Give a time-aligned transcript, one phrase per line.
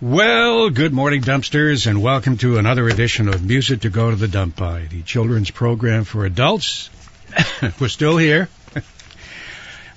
[0.00, 4.28] Well, good morning, dumpsters, and welcome to another edition of Music to Go to the
[4.28, 6.90] Dump By, the children's program for adults.
[7.80, 8.48] We're still here.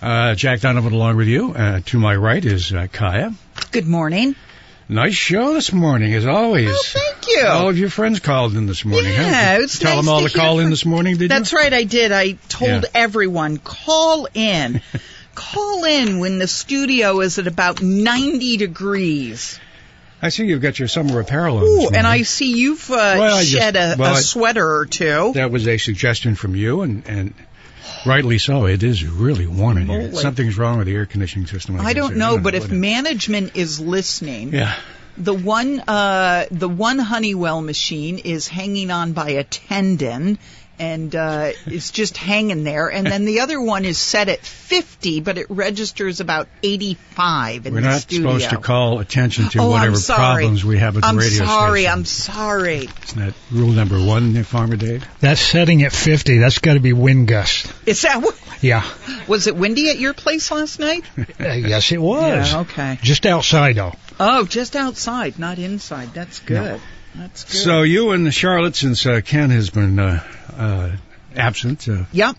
[0.02, 1.52] Uh, Jack Donovan along with you.
[1.54, 3.34] Uh, to my right is uh, Kia.
[3.74, 4.34] Good morning.
[4.88, 6.70] Nice show this morning, as always.
[6.72, 7.46] Oh, thank you.
[7.46, 9.24] All of your friends called in this morning, huh?
[9.24, 11.28] Yeah, Did it's you Tell nice them all to call in this morning, did you?
[11.28, 12.14] That's right, I did.
[12.14, 12.90] I told Yeah.
[12.94, 14.82] everyone, call in.
[15.36, 19.60] call in when the studio is at about 90 degrees.
[20.22, 23.36] I see you've got your summer apparel on Ooh, and I see you've uh, Well,
[23.36, 25.32] I just- shed a, well, a I- sweater or two.
[25.34, 27.34] That was a suggestion from you, and, and
[28.06, 28.66] rightly so.
[28.66, 30.14] It is really warm in here.
[30.14, 31.80] Something's wrong with the air conditioning system.
[31.80, 31.96] I guess.
[31.96, 34.76] don't know, but if what it- management is listening, yeah,
[35.18, 40.38] the one uh, the one Honeywell machine is hanging on by a tendon
[40.80, 45.20] and uh, it's just hanging there, and then the other one is set at 50,
[45.20, 48.30] but it registers about 85 in we're the not studio.
[48.38, 51.82] supposed to call attention to oh, whatever problems we have at the I'm radio sorry.
[51.82, 51.92] station.
[52.00, 52.90] I'm sorry.
[53.04, 55.06] Isn't that rule number one, Farmer Dave?
[55.20, 56.38] That's setting at 50.
[56.38, 57.72] That's got to be wind gust.
[57.86, 58.24] Is that
[58.62, 58.90] Yeah.
[59.28, 61.04] was it windy at your place last night?
[61.40, 62.52] Uh, yes, it was.
[62.52, 63.00] Yeah, okay.
[63.02, 63.94] Just outside, though.
[64.20, 66.14] Oh, just outside, not inside.
[66.14, 66.80] That's good.
[67.16, 67.58] That's good.
[67.58, 70.24] So you and Charlotte, since uh, Ken has been uh,
[70.56, 70.92] uh,
[71.36, 72.36] absent, uh, yep.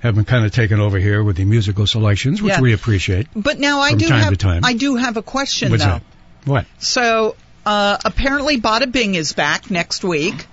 [0.00, 2.60] have been kind of taken over here with the musical selections, which Yeah.
[2.60, 3.28] we appreciate.
[3.34, 4.64] But now I From do time have to time.
[4.64, 5.90] I do have a question What's though.
[5.90, 6.02] that?
[6.44, 6.66] What?
[6.78, 10.46] So uh, apparently, Bada Bing is back next week.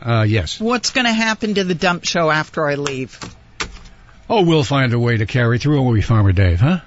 [0.00, 0.58] Uh, yes.
[0.60, 3.18] What's going to happen to the dump show after I leave?
[4.28, 5.82] Oh, we'll find a way to carry through.
[5.82, 6.60] Won't we, Farmer Dave?
[6.60, 6.80] Huh?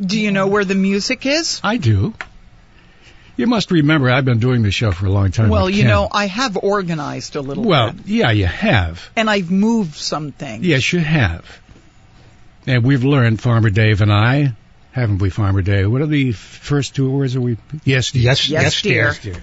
[0.00, 1.60] Do you know where the music is?
[1.64, 2.14] I do.
[3.36, 5.48] You must remember, I've been doing this show for a long time.
[5.48, 9.10] Well, you know, I have organized a little Well, bit, yeah, you have.
[9.16, 10.64] and I've moved some things.
[10.64, 11.44] Yes, you have.
[12.66, 14.54] And we've learned, Farmer Dave and I,
[14.92, 15.90] haven't we, Farmer Dave?
[15.90, 17.56] What are the first two words that we?
[17.84, 18.22] Yes, dear.
[18.22, 19.04] Yes, Yes, yes, dear.
[19.06, 19.36] Yes, dear.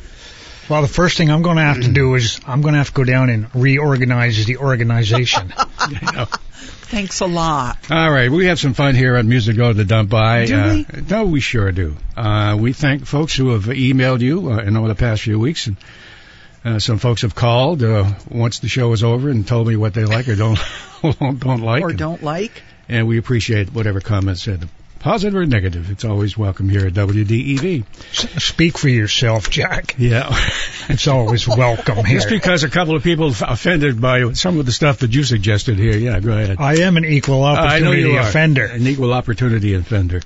[0.70, 2.88] Well, the first thing I'm going to have to do is I'm going to have
[2.88, 5.54] to go down and reorganize the organization.
[5.78, 6.28] I know.
[6.62, 7.78] Thanks a lot.
[7.90, 10.46] All right, we have some fun here on Music Go to the Dump By.
[10.46, 10.86] Do uh, we?
[11.10, 11.96] No, we sure do.
[12.16, 15.68] Uh, we thank folks who have emailed you uh, in over the past few weeks,
[15.68, 15.78] and
[16.64, 19.94] uh, some folks have called uh, once the show is over and told me what
[19.94, 20.60] they like or don't
[21.40, 21.84] don't like.
[21.84, 22.62] Or and, don't like.
[22.90, 24.68] and we appreciate whatever comments said,
[25.02, 25.90] positive or negative.
[25.92, 27.84] It's always welcome here at WDEV.
[28.12, 29.96] S- Speak for yourself, Jack.
[29.98, 30.30] Yeah.
[30.90, 32.18] It's always welcome here.
[32.18, 35.24] Just because a couple of people f- offended by some of the stuff that you
[35.24, 35.96] suggested here.
[35.96, 36.58] Yeah, go ahead.
[36.60, 38.22] I am an equal I know opportunity are.
[38.28, 38.66] offender.
[38.66, 40.22] An equal opportunity offender.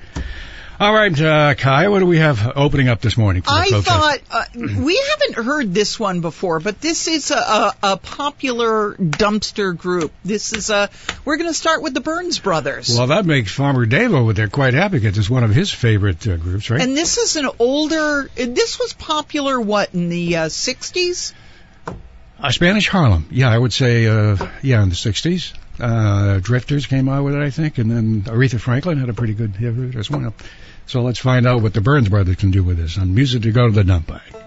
[0.77, 3.43] All right, uh, Kai, what do we have opening up this morning?
[3.43, 7.37] For the I thought uh, we haven't heard this one before, but this is a,
[7.37, 10.11] a, a popular dumpster group.
[10.25, 10.89] This is a.
[11.23, 12.93] We're going to start with the Burns Brothers.
[12.97, 16.27] Well, that makes Farmer Dave over there quite happy because it's one of his favorite
[16.27, 16.81] uh, groups, right?
[16.81, 18.29] And this is an older.
[18.35, 21.33] This was popular what in the uh, '60s?
[22.39, 23.27] uh, Spanish Harlem.
[23.31, 25.53] Yeah, I would say, uh, yeah, in the 60s.
[25.79, 29.33] Uh, Drifters came out with it, I think, and then Aretha Franklin had a pretty
[29.33, 30.33] good hit as well.
[30.87, 33.51] So let's find out what the Burns brothers can do with this on Music to
[33.51, 34.44] Go to the Dump By.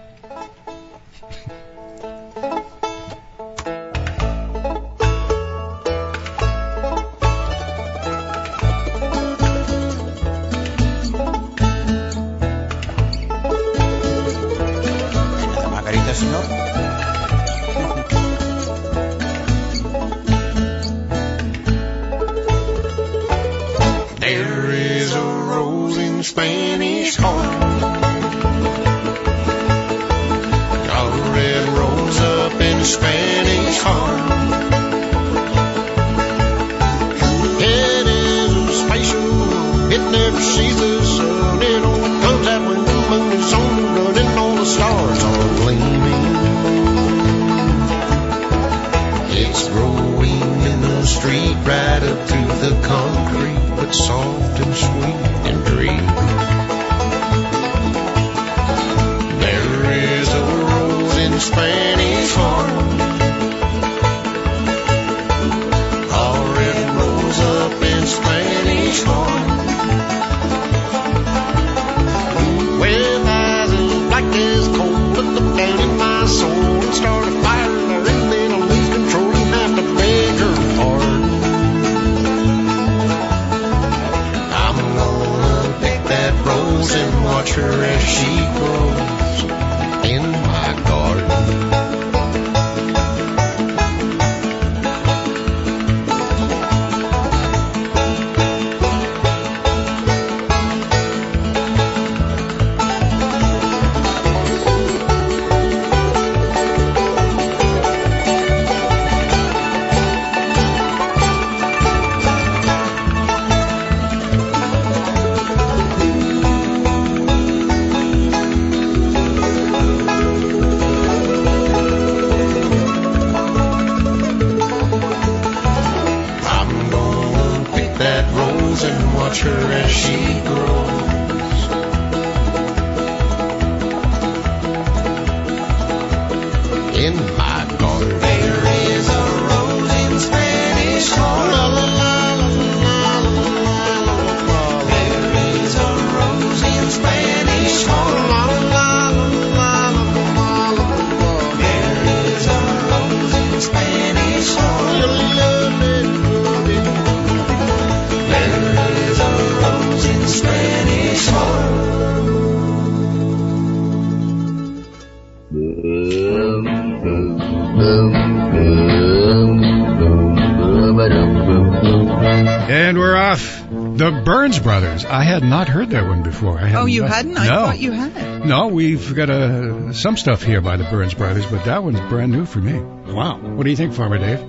[176.39, 176.59] Before.
[176.59, 177.37] I Oh, you not- hadn't?
[177.37, 177.55] I no.
[177.65, 178.45] thought you had.
[178.45, 182.31] No, we've got uh, some stuff here by the Burns Brothers, but that one's brand
[182.31, 182.79] new for me.
[183.13, 183.37] Wow.
[183.37, 184.39] What do you think, Farmer Dave?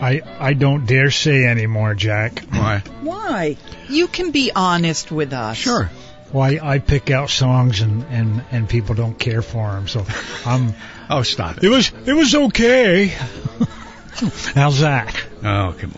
[0.00, 2.40] I I don't dare say anymore, Jack.
[2.50, 2.82] Why?
[3.02, 3.56] Why?
[3.88, 5.56] You can be honest with us.
[5.56, 5.90] Sure.
[6.30, 9.88] Why I pick out songs and and and people don't care for them.
[9.88, 10.04] So
[10.46, 10.74] I'm.
[11.10, 11.64] Oh, stop it.
[11.64, 13.06] It was it was okay.
[14.54, 15.16] How's that?
[15.42, 15.94] Oh, come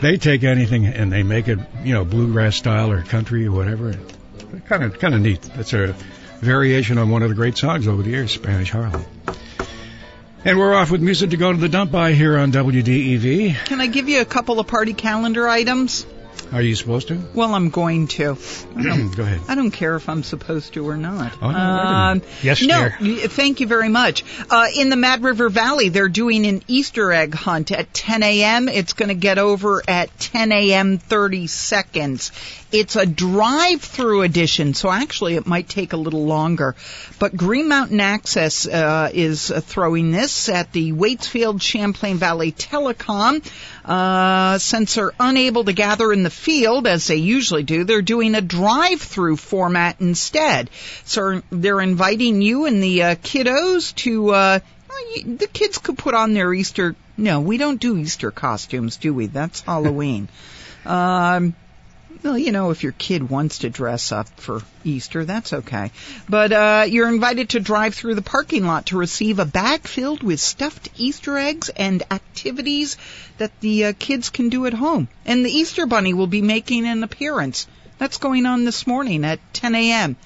[0.00, 3.94] They take anything and they make it, you know, bluegrass style or country or whatever.
[4.66, 5.42] Kind of, kind of neat.
[5.56, 5.94] That's a
[6.40, 9.04] variation on one of the great songs over the years, Spanish Harlem.
[10.44, 13.64] And we're off with music to go to the dump by here on WDEV.
[13.64, 16.06] Can I give you a couple of party calendar items?
[16.52, 17.20] Are you supposed to?
[17.34, 18.34] Well, I'm going to.
[18.74, 19.40] go ahead.
[19.48, 21.32] I don't care if I'm supposed to or not.
[21.42, 22.22] Oh, no, Um.
[22.42, 23.28] Yes, no, dear.
[23.28, 24.24] thank you very much.
[24.48, 28.68] Uh, in the Mad River Valley, they're doing an Easter egg hunt at 10 a.m.
[28.68, 30.98] It's going to get over at 10 a.m.
[30.98, 32.32] 30 seconds.
[32.72, 36.74] It's a drive-through edition, so actually it might take a little longer.
[37.20, 43.44] But Green Mountain Access uh, is uh, throwing this at the Waitsfield Champlain Valley Telecom.
[43.86, 48.34] Uh, since they're unable to gather in the field as they usually do, they're doing
[48.34, 50.70] a drive-through format instead.
[51.04, 54.30] So they're inviting you and the uh, kiddos to.
[54.30, 54.58] Uh,
[55.24, 56.96] the kids could put on their Easter.
[57.16, 59.26] No, we don't do Easter costumes, do we?
[59.26, 60.28] That's Halloween.
[60.84, 61.54] um,
[62.22, 65.90] well, you know, if your kid wants to dress up for Easter, that's okay.
[66.28, 70.22] But uh, you're invited to drive through the parking lot to receive a bag filled
[70.22, 72.96] with stuffed Easter eggs and activities
[73.38, 75.08] that the uh, kids can do at home.
[75.24, 77.66] And the Easter Bunny will be making an appearance.
[77.98, 80.16] That's going on this morning at 10 a.m.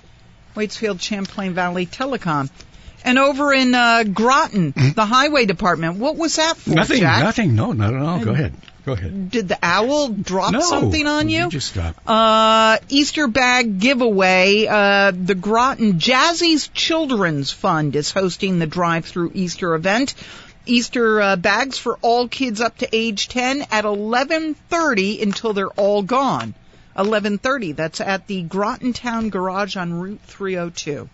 [0.57, 2.51] Waitsfield Champlain Valley Telecom.
[3.05, 6.75] And over in uh, Groton, the highway department, what was that for, Mm-hmm.
[6.79, 7.23] Nothing, Jack?
[7.23, 7.55] nothing.
[7.55, 8.23] No, not at all.
[8.25, 8.53] Go ahead.
[8.85, 9.31] Go ahead.
[9.31, 10.61] Did the owl drop No.
[10.61, 11.49] something on you?
[11.51, 11.97] just stop.
[12.07, 14.67] uh, Easter bag giveaway.
[14.67, 20.15] Uh, the Groton Jazzy's Children's Fund is hosting the drive-through Easter event.
[20.67, 26.03] Easter uh, bags for all kids up to age 10 at 11:30 until they're all
[26.03, 26.55] gone.
[26.97, 27.77] 11:30.
[27.77, 31.09] That's at the Groton Town Garage on Route 302.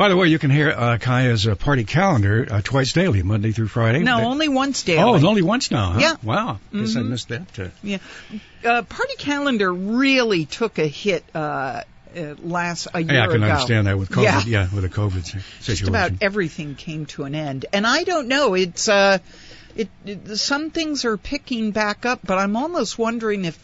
[0.00, 3.52] By the way, you can hear uh, Kia's uh, party calendar uh, twice daily, Monday
[3.52, 3.98] through Friday.
[3.98, 4.98] No, They- only once daily.
[5.02, 5.98] Oh, only once now, huh?
[6.00, 6.14] Yeah.
[6.22, 6.58] Wow.
[6.72, 7.08] Guess I Mhm.
[7.10, 7.58] missed that.
[7.58, 7.98] Uh, Yeah.
[8.64, 11.82] Uh, Party Calendar really took a hit uh,
[12.16, 13.52] uh, last a year yeah, I can ago.
[13.52, 14.22] understand that with COVID.
[14.22, 14.42] Yeah.
[14.46, 15.42] Yeah, with the COVID situation.
[15.64, 18.54] Just about everything came to an end, and I don't know.
[18.54, 19.18] It's uh,
[19.76, 23.58] it, it some things are picking back up, but I'm almost wondering if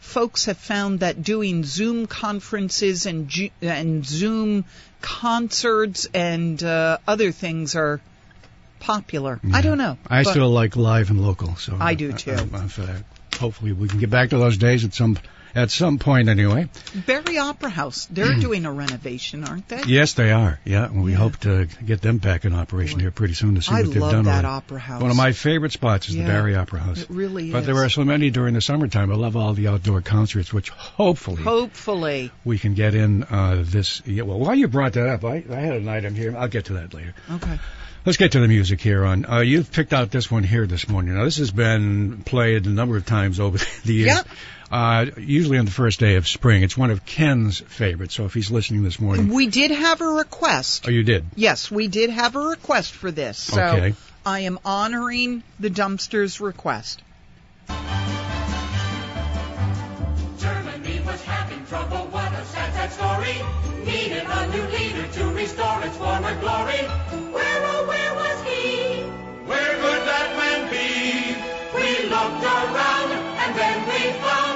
[0.00, 3.30] folks have found that doing Zoom conferences and
[3.62, 4.64] and Zoom
[5.00, 8.00] concerts and uh, other things are
[8.78, 9.40] popular.
[9.52, 9.98] I don't know.
[10.06, 12.32] I still like live and local, so I do too.
[12.32, 12.70] I'm, I'm.
[13.38, 15.16] Hopefully, we can get back to those days at some
[15.54, 16.68] at some point, anyway.
[17.06, 18.06] Barre Opera House.
[18.06, 19.82] They're doing a renovation, aren't they?
[19.86, 20.60] Yes, they are.
[20.64, 23.72] Yeah, and we hope to get them back in operation here pretty soon to see
[23.72, 24.12] I what they've done.
[24.12, 25.02] I love that opera house.
[25.02, 26.22] One of my favorite spots is Yeah.
[26.26, 27.02] the Barre Opera House.
[27.02, 27.66] It really But is.
[27.66, 29.10] But there are so many during the summertime.
[29.10, 32.30] I love all the outdoor concerts, which hopefully Hopefully.
[32.44, 34.02] we can get in uh, this.
[34.06, 36.36] Yeah, well, while you brought that up, I, I had an item here.
[36.36, 37.14] I'll get to that later.
[37.30, 37.58] Okay.
[38.06, 39.04] Let's get to the music here.
[39.04, 41.14] On uh, you've picked out this one here this morning.
[41.14, 44.06] Now this has been played a number of times over the years.
[44.08, 44.22] Yeah.
[44.70, 46.62] Uh, usually on the first day of spring.
[46.62, 48.14] It's one of Ken's favorites.
[48.14, 50.84] So if he's listening this morning, We did have a request.
[50.86, 51.24] oh, you did.
[51.34, 53.36] Yes, we did have a request for this.
[53.38, 53.94] So Okay.
[54.24, 57.02] I am honoring the dumpster's request.
[60.38, 63.36] Germany was having trouble, what a sad, sad story.
[63.84, 66.82] Needed a new leader to restore its former glory.
[67.34, 69.02] Where, oh, where was he?
[69.50, 71.34] Where could that man be?
[71.76, 73.10] We looked around,
[73.42, 74.49] and then we found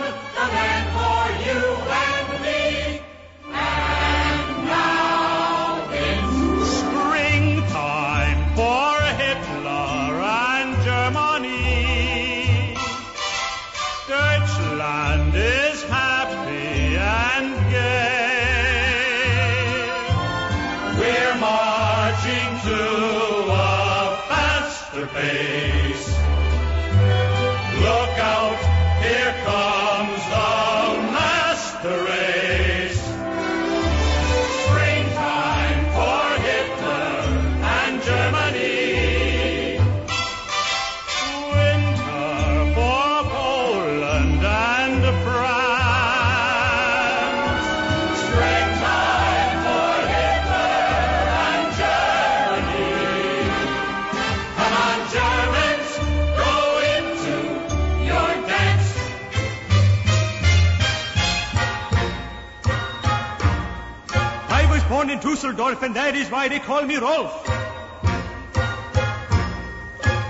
[65.83, 67.47] and that is why they call me Rolf.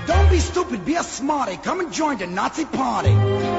[0.07, 1.57] Don't be stupid, be a smarty.
[1.57, 3.54] Come and join the Nazi party.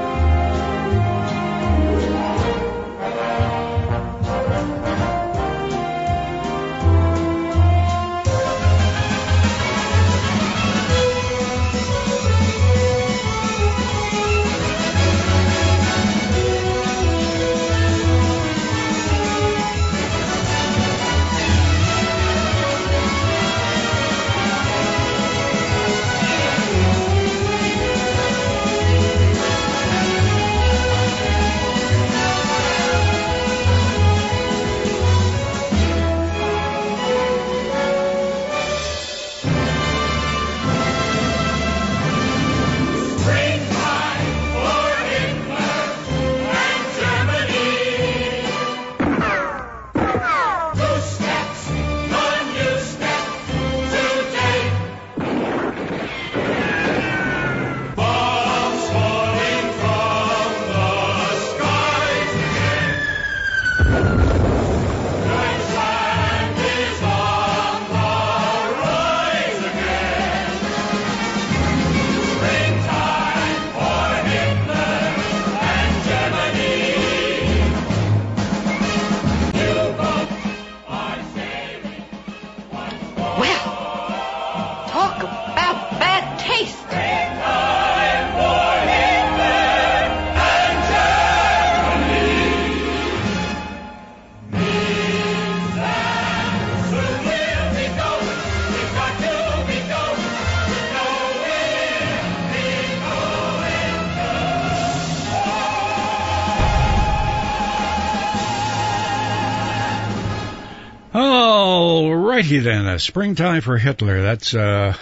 [112.46, 112.86] Righty then.
[112.86, 114.22] Uh, springtime for Hitler.
[114.22, 114.96] That's uh,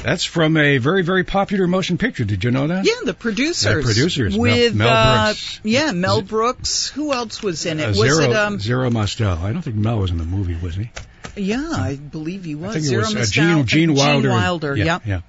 [0.03, 2.25] that's from a very very popular motion picture.
[2.25, 2.85] Did you know that?
[2.85, 3.75] Yeah, the producers.
[3.75, 5.59] The producers, with Mel uh, Brooks.
[5.63, 6.89] yeah, Mel Brooks.
[6.89, 7.83] Who else was in it?
[7.83, 8.59] Uh, was Zero, it um?
[8.59, 9.37] Zero Mostel.
[9.37, 10.91] I don't think Mel was in the movie, was he?
[11.35, 12.71] Yeah, I believe he was.
[12.71, 14.27] I think it Zero was uh, Gene, Gene Wilder.
[14.27, 14.75] Gene Wilder.
[14.75, 14.99] yeah, yeah.
[15.05, 15.21] yeah.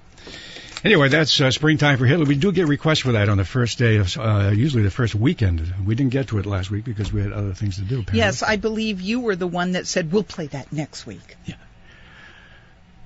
[0.85, 2.25] Anyway, that's uh, springtime for Hitler.
[2.25, 5.15] We do get requests for that on the first day of, uh, usually the first
[5.15, 5.73] weekend.
[5.83, 8.01] We didn't get to it last week because we had other things to do.
[8.01, 8.19] Apparently.
[8.19, 11.37] Yes, I believe you were the one that said we'll play that next week.
[11.45, 11.55] Yeah.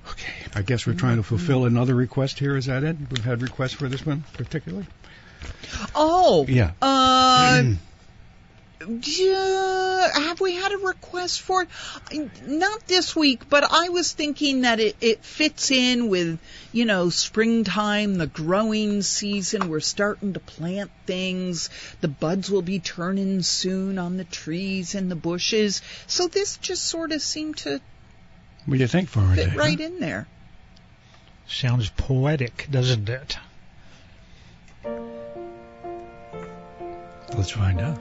[0.10, 0.34] Okay.
[0.56, 2.58] I guess we're trying to fulfill another request here.
[2.58, 2.98] Is that it?
[3.10, 4.86] We've had requests for this one particularly.
[5.96, 6.72] Oh, Yeah.
[6.82, 7.64] Uh,
[8.88, 12.48] yeah, have we had a request for it?
[12.48, 16.40] Not this week, but I was thinking that it, it fits in with,
[16.72, 19.70] you know, springtime, the growing season.
[19.70, 21.70] We're starting to plant things.
[22.00, 25.82] The buds will be turning soon on the trees and the bushes.
[26.08, 27.82] So this just sort of seemed to
[28.66, 29.36] What do you think for it?
[29.36, 30.26] fit right in there.
[31.48, 33.38] Sounds poetic, doesn't it?
[37.36, 38.00] Let's find out.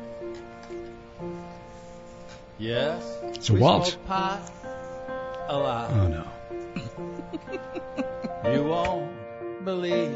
[2.59, 3.05] Yes.
[3.23, 3.91] It's a we waltz.
[3.91, 4.41] smoke pot
[5.49, 5.91] a lot.
[5.93, 6.25] Oh no.
[8.53, 10.12] You won't believe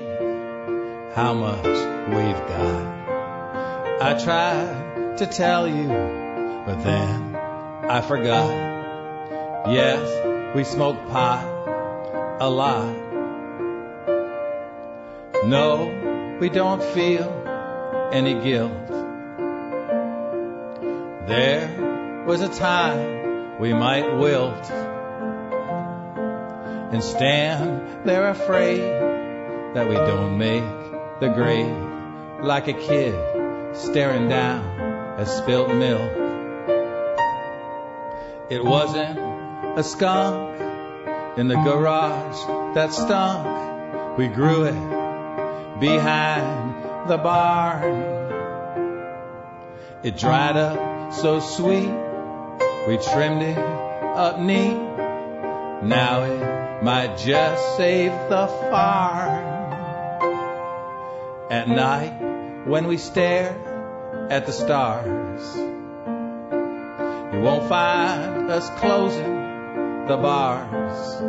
[1.15, 4.01] how much we've got.
[4.01, 5.87] I tried to tell you,
[6.67, 8.51] but then I forgot.
[9.71, 11.45] Yes, we smoke pot
[12.41, 12.97] a lot.
[15.47, 17.29] No, we don't feel
[18.13, 18.89] any guilt.
[21.29, 21.92] There
[22.27, 24.71] was a time we might wilt
[26.93, 28.81] and stand there afraid
[29.75, 30.63] that we don't make
[31.21, 31.75] the grade
[32.45, 33.15] like a kid
[33.75, 36.13] staring down at spilt milk.
[38.51, 39.19] It wasn't
[39.79, 40.61] a skunk
[41.39, 44.19] in the garage that stunk.
[44.19, 48.03] We grew it behind the barn.
[50.03, 51.91] It dried up so sweet,
[52.87, 54.77] we trimmed it up neat.
[55.85, 59.53] Now it might just save the farm.
[61.51, 63.57] At night, when we stare
[64.31, 65.57] at the stars,
[67.35, 71.23] you won't find us closing the bars.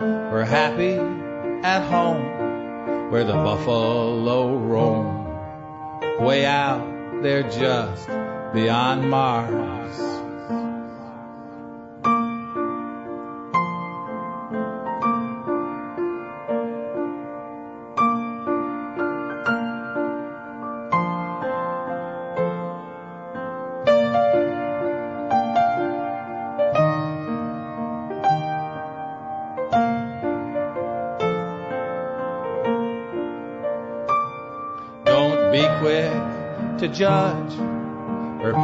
[0.00, 0.94] We're happy
[1.64, 8.08] at home where the buffalo roam, way out there just
[8.52, 10.21] beyond Mars.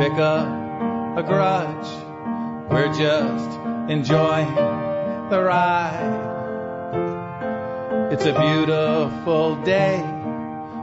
[0.09, 0.49] Pick up
[1.19, 1.89] a grudge.
[2.71, 3.51] We're just
[3.91, 4.55] enjoying
[5.29, 6.25] the ride.
[8.13, 9.99] It's a beautiful day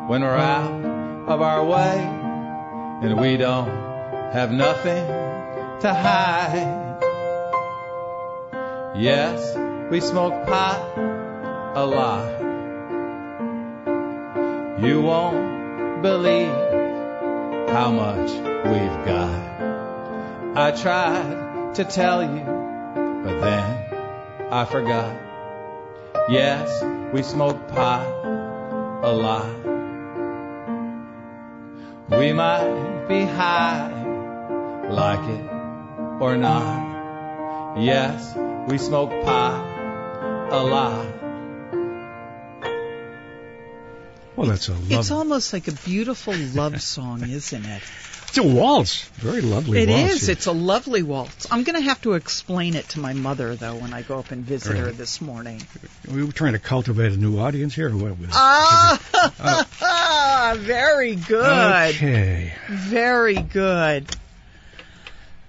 [0.07, 0.85] when we're out
[1.27, 1.97] of our way
[3.01, 3.69] and we don't
[4.31, 5.07] have nothing
[5.81, 6.99] to hide.
[8.95, 9.57] Yes,
[9.89, 10.97] we smoke pot
[11.75, 12.41] a lot.
[14.83, 16.53] You won't believe
[17.69, 20.57] how much we've got.
[20.57, 22.43] I tried to tell you,
[23.23, 23.85] but then
[24.51, 25.15] I forgot.
[26.29, 28.05] Yes, we smoke pot
[29.03, 29.53] a lot.
[32.19, 33.91] We might be high,
[34.89, 35.49] like it
[36.21, 37.77] or not.
[37.79, 38.35] Yes,
[38.69, 41.05] we smoke pot a lot.
[44.35, 44.91] Well, that's a love.
[44.91, 47.83] It's almost like a beautiful love song, isn't it?
[48.27, 49.05] It's a waltz.
[49.15, 50.13] Very lovely It waltz.
[50.23, 50.29] is.
[50.29, 51.47] It's a lovely waltz.
[51.51, 54.31] I'm going to have to explain it to my mother, though, when I go up
[54.31, 55.61] and visit her this morning.
[56.11, 57.89] We were trying to cultivate a new audience here.
[57.89, 58.99] or What was Ah,
[60.57, 61.95] very good.
[61.95, 62.53] Okay.
[62.69, 64.05] Very good.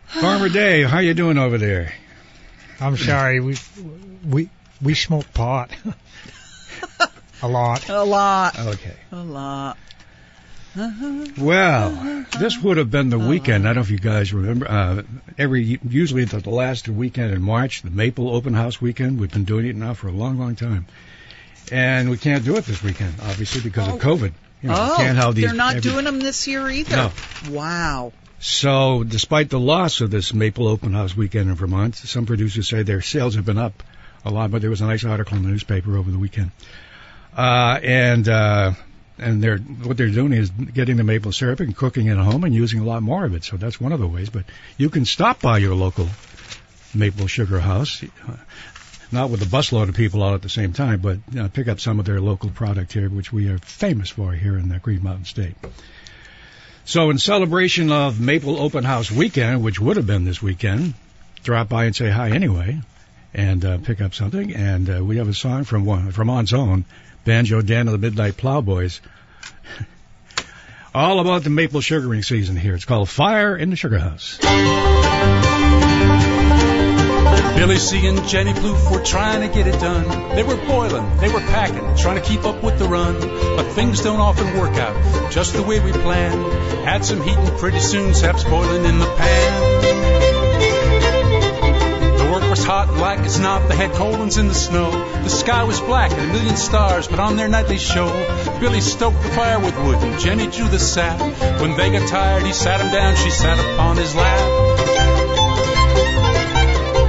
[0.07, 1.93] Farmer Dave, how you doing over there?
[2.81, 3.41] I'm sorry.
[3.41, 3.57] We
[4.29, 4.49] we
[4.83, 5.71] we smoke pot
[7.43, 7.89] a lot.
[7.89, 8.59] A lot.
[8.59, 8.95] Okay.
[9.13, 9.77] A lot.
[10.77, 13.65] Well, this would have been the weekend.
[13.65, 14.69] I don't know if you guys remember.
[14.69, 15.03] Uh,
[15.39, 19.19] every usually the, the last weekend in March, the Maple Open House weekend.
[19.19, 20.87] We've been doing it now for a long, long time,
[21.73, 24.33] and we can't do it this weekend, obviously because of COVID.
[24.63, 26.97] You know, oh, can't have these they're not every- doing them this year either.
[26.97, 27.13] No.
[27.51, 28.13] Wow.
[28.39, 32.83] So, despite the loss of this Maple Open House weekend in Vermont, some producers say
[32.83, 33.83] their sales have been up
[34.27, 34.51] a lot.
[34.51, 36.51] But there was a nice article in the newspaper over the weekend,
[37.35, 38.73] uh, and uh,
[39.19, 42.45] and they're what they're doing is getting the maple syrup and cooking it at home
[42.45, 43.45] and using a lot more of it.
[43.45, 44.31] So that's one of the ways.
[44.31, 44.45] But
[44.77, 46.09] you can stop by your local
[46.95, 48.05] maple sugar house.
[49.13, 52.01] Not with a busload of people out at the same time, but pick up some
[52.01, 55.27] of their local product here, which we are famous for here in the Green Mountain
[55.27, 55.55] State.
[56.85, 60.95] So, in celebration of Maple Open House Weekend, which would have been this weekend,
[61.43, 62.81] drop by and say hi anyway,
[63.33, 64.55] and uh, pick up something.
[64.55, 66.85] And uh, we have a song from one from On's own
[67.27, 69.01] Banjo Dan of the Mid-Nite Plowboys,
[70.95, 72.75] all about the maple sugaring season here.
[72.75, 74.39] It's called Fire in the Sugar House.
[77.57, 80.37] Billy C and Jenny Plouffe were trying to get it done.
[80.37, 83.19] They were boiling, they were packing, trying to keep up with the run.
[83.21, 86.41] But things don't often work out just the way we planned.
[86.87, 90.06] Had some heat and pretty soon sap's boiling in the pan.
[92.67, 93.69] Hot like it's not.
[93.69, 94.91] They had cold ones in the snow.
[94.91, 98.09] The sky was black and a million stars, but on their nightly show,
[98.59, 101.21] Billy stoked the fire with wood and Jenny drew the sap.
[101.61, 104.41] When they got tired, he sat him down, she sat upon his lap.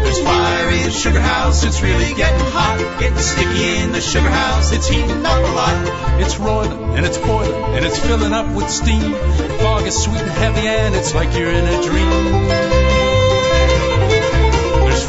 [0.04, 3.00] There's fire in the sugar house, it's really getting hot.
[3.00, 6.22] Getting sticky in the sugar house, it's heating up a lot.
[6.22, 9.12] It's roiling and it's boiling and it's filling up with steam.
[9.58, 12.87] Fog is sweet and heavy and it's like you're in a dream.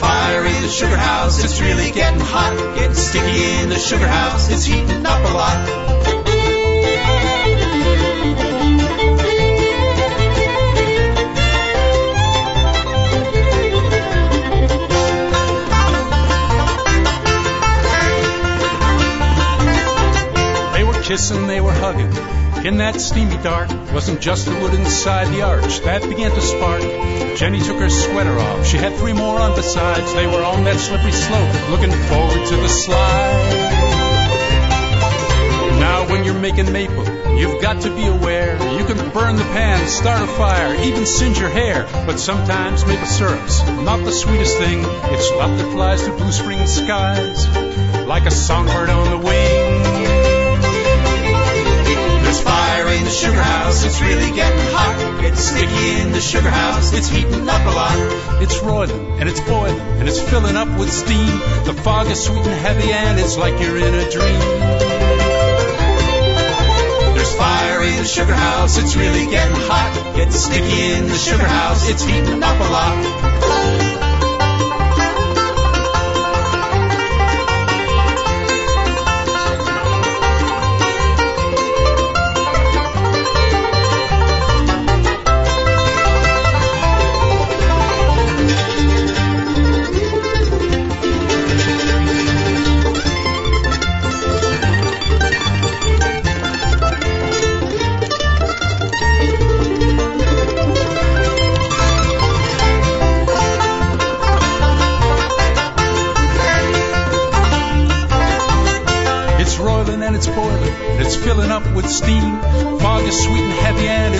[0.00, 2.74] Fire in the sugar house, it's really getting hot.
[2.76, 5.98] Getting sticky in the sugar house, it's heating up a lot.
[21.08, 22.37] Kissing, they were hugging.
[22.64, 26.82] In that steamy dark, wasn't just the wood inside the arch that began to spark.
[27.36, 28.66] Jenny took her sweater off.
[28.66, 30.12] She had three more on besides.
[30.12, 33.78] They were on that slippery slope, looking forward to the slide.
[35.78, 37.06] Now, when you're making maple,
[37.38, 38.58] you've got to be aware.
[38.76, 41.86] You can burn the pan, start a fire, even singe your hair.
[42.06, 44.80] But sometimes maple syrup's not the sweetest thing.
[44.84, 47.46] It's love that flies through blue spring skies,
[48.04, 49.37] like a songbird on the wing.
[56.18, 58.42] The sugar house, it's heating up a lot.
[58.42, 61.38] It's roiling and it's boiling and it's filling up with steam.
[61.62, 64.40] The fog is sweet and heavy and it's like you're in a dream.
[67.14, 70.16] There's fire in the sugar house, it's really getting hot.
[70.16, 73.37] Getting sticky in the sugar house, it's heating up a lot.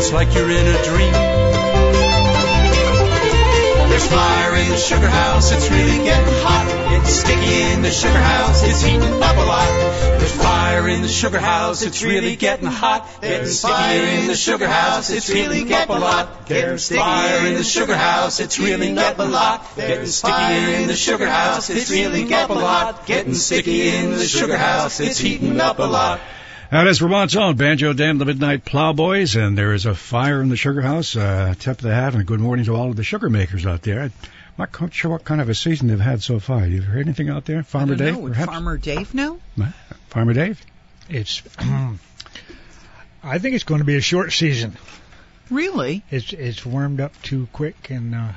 [0.09, 1.12] It's like you're in a dream.
[3.90, 6.64] There's fire in the sugar house, it's really getting hot.
[6.94, 9.68] It's sticky in the sugar house, it's heating up a lot.
[10.18, 13.07] There's fire in the sugar house, it's really getting hot.
[13.21, 16.47] There's fire in the sugar house, it's really getting a lot.
[16.47, 19.77] Sticky Fire in the sugar house, it's really getting a lot.
[19.77, 23.05] Getting sticky in the sugar house, it's really getting a lot.
[23.05, 26.21] Getting sticky in the sugar house, it's heating up a lot.
[26.70, 30.50] That is Vermont's own Banjo Dan, the Mid-Nite Plowboys, and there is a fire in
[30.50, 31.16] the sugar house.
[31.16, 33.81] Uh, tip of the hat and good morning to all of the sugar makers out
[33.81, 34.02] there.
[34.02, 34.12] I'm
[34.59, 36.66] not quite sure what kind of a season they've had so far.
[36.66, 37.62] You heard anything out there?
[37.62, 38.20] Farmer I don't Dave, know.
[38.20, 38.52] Would perhaps?
[38.52, 39.40] Farmer Dave know?
[40.09, 40.61] Farmer Dave?
[41.09, 41.42] It's.
[43.22, 44.76] I think it's going to be a short season.
[45.48, 46.04] Really?
[46.11, 48.33] It's it's warmed up too quick, and uh,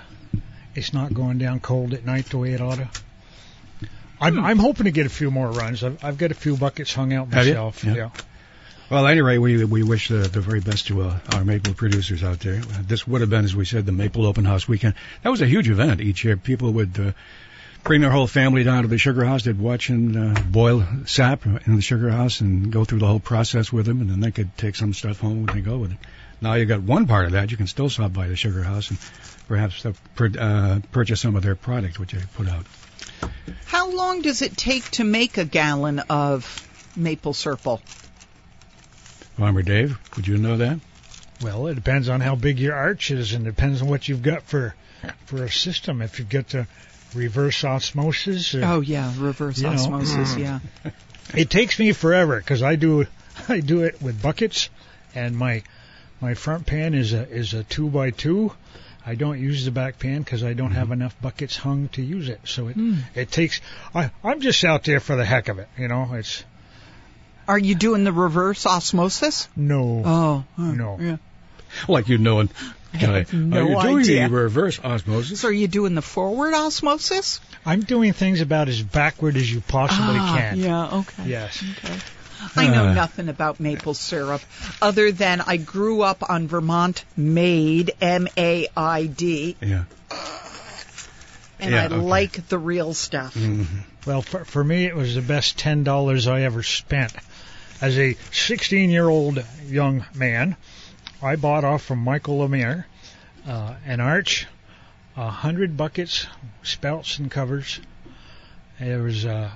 [0.73, 2.87] it's not going down cold at night the way it ought to.
[4.21, 5.83] I'm I'm hoping to get a few more runs.
[5.83, 7.53] I've I've got a few buckets hung out Have you?
[7.53, 7.83] myself.
[7.83, 7.95] Yeah.
[7.95, 8.09] yeah.
[8.89, 12.39] Well, anyway, we we wish the, the very best to uh, our maple producers out
[12.41, 12.59] there.
[12.59, 14.95] Uh, This would have been, as we said, the Maple Open House weekend.
[15.23, 16.35] That was a huge event each year.
[16.35, 17.11] People would uh,
[17.83, 19.45] bring their whole family down to the sugar house.
[19.45, 23.21] They'd watch and uh, boil sap in the sugar house and go through the whole
[23.21, 25.93] process with them, and then they could take some stuff home when they go with
[25.93, 25.97] it.
[26.41, 27.51] Now you've got one part of that.
[27.51, 28.99] You can still stop by the sugar house and
[29.47, 29.93] perhaps uh,
[30.39, 32.65] uh, purchase some of their product, which they put out.
[33.65, 37.81] How long does it take to make a gallon of maple syrup?
[39.37, 40.79] Farmer Dave, would you know that?
[41.41, 44.43] Well, it depends on how big your arch is, and depends on what you've got
[44.43, 44.75] for
[45.25, 46.01] for a system.
[46.01, 46.67] If you've got the
[47.15, 49.73] reverse osmosis, or, Oh yeah, reverse You know.
[49.73, 50.37] osmosis.
[50.37, 50.59] Yeah.
[51.33, 53.07] it takes me forever because I do
[53.49, 54.69] I do it with buckets,
[55.15, 55.63] and my
[56.21, 58.53] my front pan is a is a two by two.
[59.03, 62.29] I don't use the back pan because I don't have enough buckets hung to use
[62.29, 62.39] it.
[62.45, 62.97] So it Hmm.
[63.15, 63.59] it takes.
[63.95, 65.67] I I'm just out there for the heck of it.
[65.77, 66.43] You know, it's
[67.47, 69.47] Are you doing the reverse osmosis?
[69.55, 70.97] no Oh, huh, no.
[71.01, 71.17] Yeah.
[71.87, 72.49] Like you knowing.
[72.93, 74.29] have no are you doing idea.
[74.29, 75.39] the reverse osmosis?
[75.39, 77.39] So are you doing the forward osmosis?
[77.65, 80.59] I'm doing things about as backward as you possibly ah, can.
[80.59, 80.97] Yeah.
[80.99, 81.23] Okay.
[81.25, 81.63] Yes.
[81.77, 81.95] Okay.
[82.55, 82.93] I know Uh.
[82.93, 84.41] nothing about maple syrup
[84.81, 89.83] other than I grew up on Vermont Maid, M A I D, Yeah.
[91.59, 91.95] and Yeah, I okay.
[91.95, 93.37] like the real stuff.
[94.05, 97.13] Well, for, for me, it was the best ten dollars I ever spent.
[97.81, 100.55] As a 16-year-old young man,
[101.21, 102.85] I bought off from Michael Lemire
[103.47, 104.47] uh, an arch,
[105.17, 106.27] a hundred buckets,
[106.63, 107.79] spouts and covers.
[108.79, 109.49] There was uh,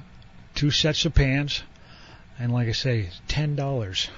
[0.55, 1.61] two sets of pans,
[2.39, 4.09] and like I say, ten dollars.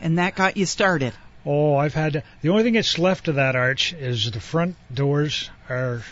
[0.00, 1.12] And that got you started.
[1.44, 5.50] Oh, I've had the only thing that's left of that arch is the front doors
[5.68, 6.02] are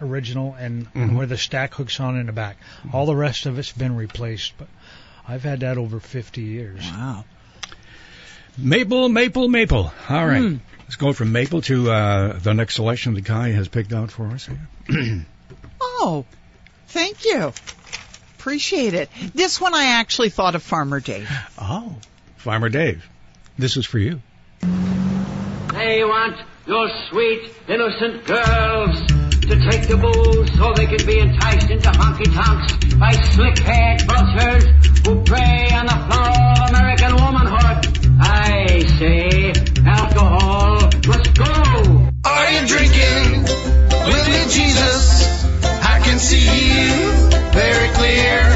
[0.00, 1.16] original and, and Mhm.
[1.16, 2.56] where the stack hooks on in the back.
[2.92, 4.68] All the rest of it's been replaced, but
[5.28, 6.80] I've had that over 50 years.
[6.82, 7.24] Wow.
[8.56, 9.92] Maple, maple, maple.
[10.08, 10.42] All right.
[10.42, 10.56] Hmm.
[10.82, 14.26] Let's go from maple to uh, the next selection that Kai has picked out for
[14.28, 14.48] us.
[16.02, 16.24] Oh,
[16.88, 17.52] thank you.
[18.40, 19.10] Appreciate it.
[19.34, 21.28] This one I actually thought of Farmer Dave.
[21.58, 21.94] oh.
[22.38, 23.06] Farmer Dave,
[23.58, 24.22] this is for you.
[24.62, 28.96] They want your sweet, innocent girls
[29.42, 34.64] to take the booze so they can be enticed into honky tonks by slick-haired vultures
[35.04, 37.78] who prey on the flower of American womanhood.
[38.22, 39.52] I say
[39.84, 42.08] alcohol must go.
[42.24, 45.44] Are you drinking with me, Jesus?
[45.84, 48.49] I can see you very clear.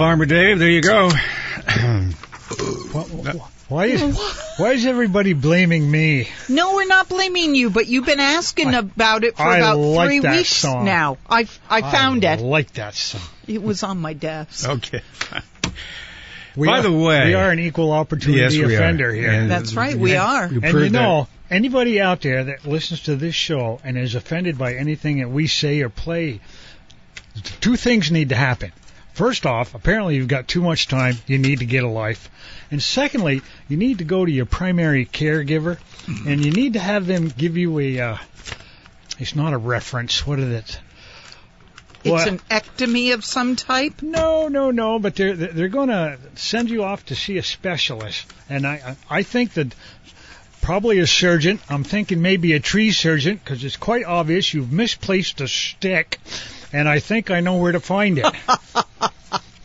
[0.00, 1.10] Farmer Dave, there you go.
[3.68, 4.18] Why is
[4.56, 6.26] why is everybody blaming me?
[6.48, 10.08] No, we're not blaming you, but you've been asking about it for I about like
[10.08, 10.86] three weeks song.
[10.86, 11.18] now.
[11.28, 12.40] I I found I it.
[12.40, 13.20] I like that song.
[13.46, 14.66] It was on my desk.
[14.70, 15.02] Okay.
[16.56, 18.78] We By are- the way- we are an equal opportunity Yes, we are.
[18.78, 19.30] offender here.
[19.30, 20.46] And That's right, we are.
[20.46, 23.98] You and you proved that- know, anybody out there that listens to this show and
[23.98, 26.40] is offended by anything that we say or play,
[27.60, 28.72] two things need to happen.
[29.12, 31.16] First off, apparently you've got too much time.
[31.26, 32.30] You need to get a life.
[32.70, 35.78] And secondly, you need to go to your primary caregiver
[36.26, 38.16] and you need to have them give you a, uh,
[39.18, 40.26] it's not a reference.
[40.26, 40.80] What is it?
[42.02, 44.00] It's an ectomy of some type.
[44.00, 44.98] No, no, no.
[44.98, 49.18] But they're they're going to send you off to see a specialist, and I I
[49.18, 49.74] I think that
[50.62, 51.60] probably a surgeon.
[51.68, 56.18] I'm thinking maybe a tree surgeon because it's quite obvious you've misplaced a stick,
[56.72, 58.26] and I think I know where to find it.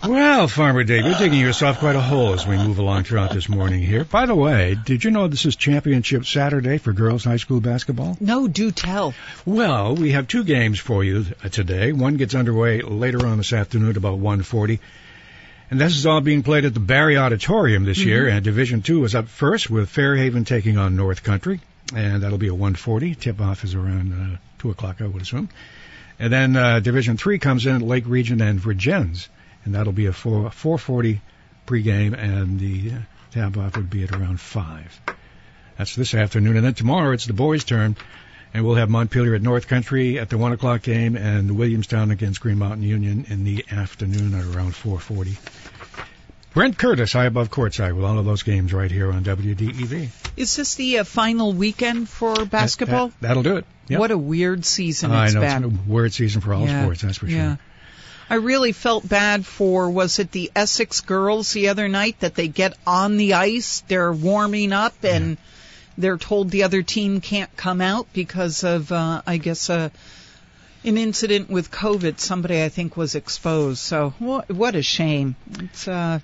[0.07, 3.49] Well, Farmer Dave, you're digging yourself quite a hole as we move along throughout this
[3.49, 4.03] morning here.
[4.03, 8.15] By the way, did you know this is Championship Saturday for girls high school basketball?
[8.19, 9.15] No, do tell.
[9.47, 11.91] Well, we have two games for you uh, today.
[11.91, 14.79] One gets underway later on this afternoon about 1:40.
[15.71, 19.03] And this is all being played at the Barre Auditorium this year, and Division Two
[19.05, 21.61] is up first with Fair Haven taking on North Country,
[21.95, 23.19] and that'll be a 1:40.
[23.19, 25.49] Tip-off is around uh, two o'clock, I would assume.
[26.19, 29.27] And then uh, Division Three comes in at Lake Region and Vergennes,
[29.65, 31.19] and that'll be a 4 4:40
[31.67, 32.99] pregame, and the uh,
[33.31, 34.99] tip-off would be at around five.
[35.77, 37.97] That's this afternoon, and then tomorrow it's the boys' turn,
[38.53, 42.39] and we'll have Montpelier at North Country at the one o'clock game, and Williamstown against
[42.39, 45.35] Green Mountain Union in the afternoon at around 4:40.
[46.53, 50.07] Brent Curtis, high above courtside, with all of those games right here on WDEV.
[50.37, 53.11] Is this the uh, final weekend for basketball?
[53.19, 53.65] That, will do it.
[53.87, 53.99] Yep.
[53.99, 55.63] What a weird season I it's know been.
[55.63, 57.55] it's a weird season for all Yeah, sports, that's for yeah.
[57.55, 57.59] sure.
[58.27, 62.47] I really felt bad for was it the Essex girls the other night that they
[62.47, 65.37] get on the ice, they're warming up and
[65.97, 69.89] they're told the other team can't come out because of uh I guess uh
[70.83, 72.19] an incident with COVID.
[72.19, 73.79] Somebody I think was exposed.
[73.79, 75.35] So what what a shame.
[75.59, 76.19] It's uh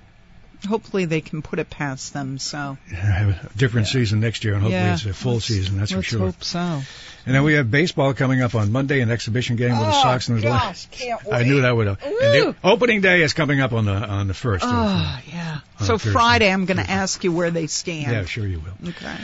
[0.66, 2.38] hopefully they can put it past them.
[2.38, 5.78] So Have a different season next year, and hopefully yeah, it's a full let's- season,
[5.78, 6.18] that's for let's sure.
[6.20, 6.80] hope so.
[7.24, 10.02] And then we have baseball coming up on Monday, an exhibition game with the Oh,
[10.02, 11.86] Sox and the gosh, can't I knew that would.
[11.86, 14.64] Uh, and the opening day is coming up on the on the first.
[14.64, 15.58] of- Oh yeah.
[15.80, 18.10] So Friday I'm going to ask you where they stand.
[18.10, 18.90] Yeah, sure you will.
[18.90, 19.16] Okay.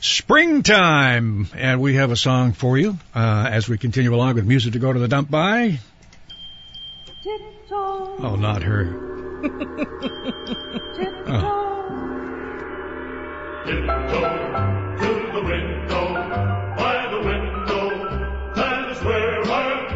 [0.00, 4.72] Springtime, and we have a song for you uh, as we continue along with music
[4.74, 5.78] to go to the dump by.
[7.72, 9.29] Oh, not her.
[9.42, 9.46] Oh.
[14.98, 16.06] to the window,
[16.76, 17.84] by the window,
[18.54, 19.88] that is where I'll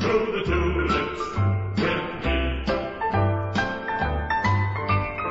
[0.00, 1.22] through the tulips
[1.76, 2.38] with me.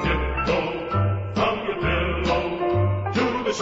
[0.06, 0.22] Your
[1.82, 2.46] pillow
[3.14, 3.54] to the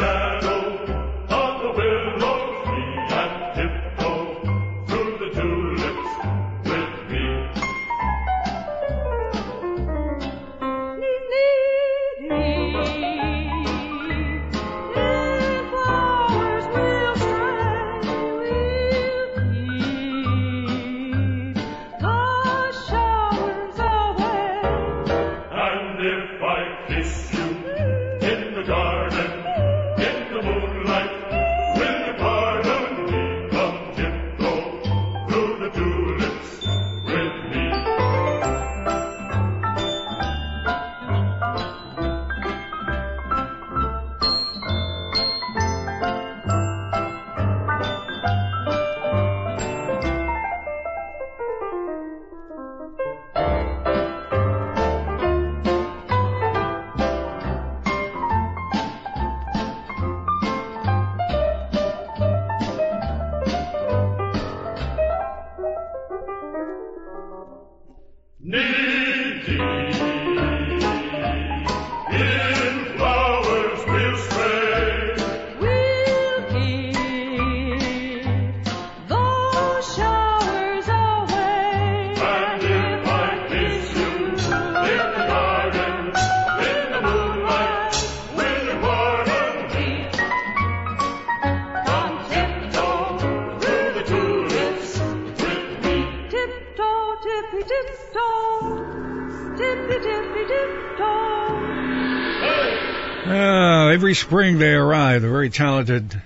[104.27, 106.21] spring they arrive, the very talented,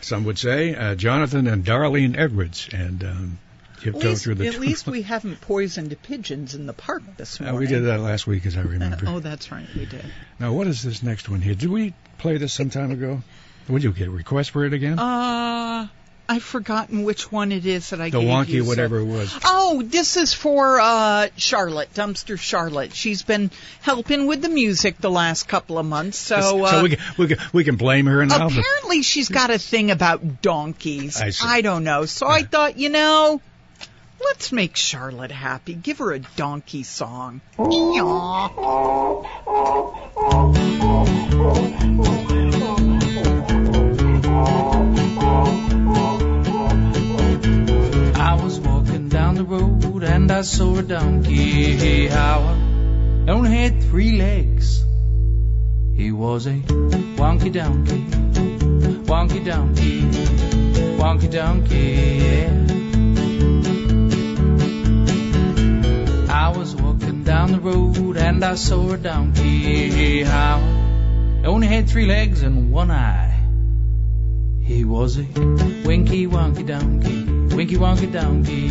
[0.00, 3.38] some would say, uh, Jonathan and Darlene Edwards, and um,
[3.78, 4.46] At tiptoe least, through the.
[4.46, 7.60] at least we haven't poisoned pigeons in the park this Uh, morning.
[7.60, 9.04] we did that last week, as I remember.
[9.08, 10.04] oh, that's right, we did.
[10.38, 11.54] Now, what is this next one here?
[11.56, 13.22] Did we play this some time ago?
[13.68, 14.98] Would you get a request for it again?
[15.00, 15.88] Uh,
[16.32, 19.04] I've forgotten which one it is that I the gave wonky, you, so- whatever it
[19.04, 19.38] was.
[19.44, 22.94] Oh, this is for uh, Charlotte, Dumpster Charlotte.
[22.94, 23.50] She's been
[23.82, 26.64] helping with the music the last couple of months, so.
[26.64, 28.48] Uh, so we can, we can we can blame her now.
[28.48, 31.20] but- Apparently, she's got a thing about donkeys.
[31.20, 31.60] I see.
[31.60, 32.06] don't know.
[32.06, 33.42] So I thought, you know,
[34.24, 35.74] let's make Charlotte happy.
[35.74, 37.42] Give her a donkey song.
[37.58, 37.68] I
[49.44, 52.06] the road and I saw a donkey.
[52.08, 52.40] How
[53.26, 54.84] it only had three legs.
[55.96, 56.54] He was a
[57.20, 58.04] wonky donkey,
[59.04, 60.00] wonky donkey,
[60.98, 62.50] wonky donkey, yeah.
[66.32, 70.22] I was walking down the road and I saw a donkey.
[70.22, 70.58] How
[71.44, 73.30] only had three legs and one eye.
[74.62, 75.26] He was a
[75.84, 78.68] winky wonky donkey, winky wonky donkey,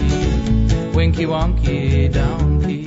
[0.96, 2.86] winky wonky donkey.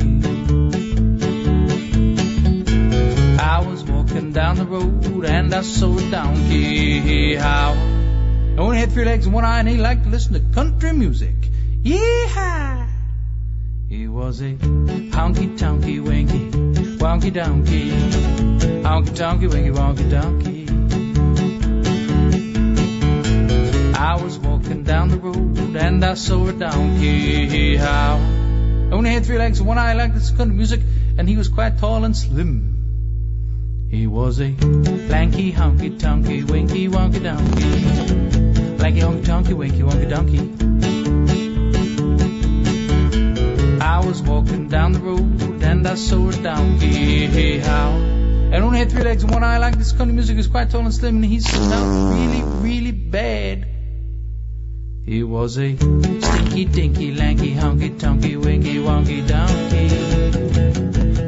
[3.38, 7.34] I was walking down the road and I saw a donkey.
[7.36, 7.72] How
[8.58, 11.34] only had three legs and one eye, and he liked to listen to country music.
[11.82, 12.88] Yeehaw!
[13.88, 16.50] He was a honky tonky winky
[16.98, 17.90] wonky donkey,
[18.82, 20.53] honky tonky winky wonky donkey.
[25.94, 27.76] And I saw a donkey.
[27.76, 28.16] How
[28.90, 30.80] only had three legs and one eye, liked this kind of music,
[31.16, 33.86] and he was quite tall and slim.
[33.90, 34.50] He was a
[35.12, 37.70] lanky, honky tonky, winky wonky donkey,
[38.82, 40.42] lanky honky tonky, winky wonky donkey.
[43.80, 47.58] I was walking down the road and I saw a donkey.
[47.58, 50.48] How and only had three legs and one eye, like this kind of music, is
[50.48, 53.73] quite tall and slim, and he smelled really, really bad.
[55.06, 59.88] He was a stinky, dinky, lanky, honky, tonky, winky, wonky donkey.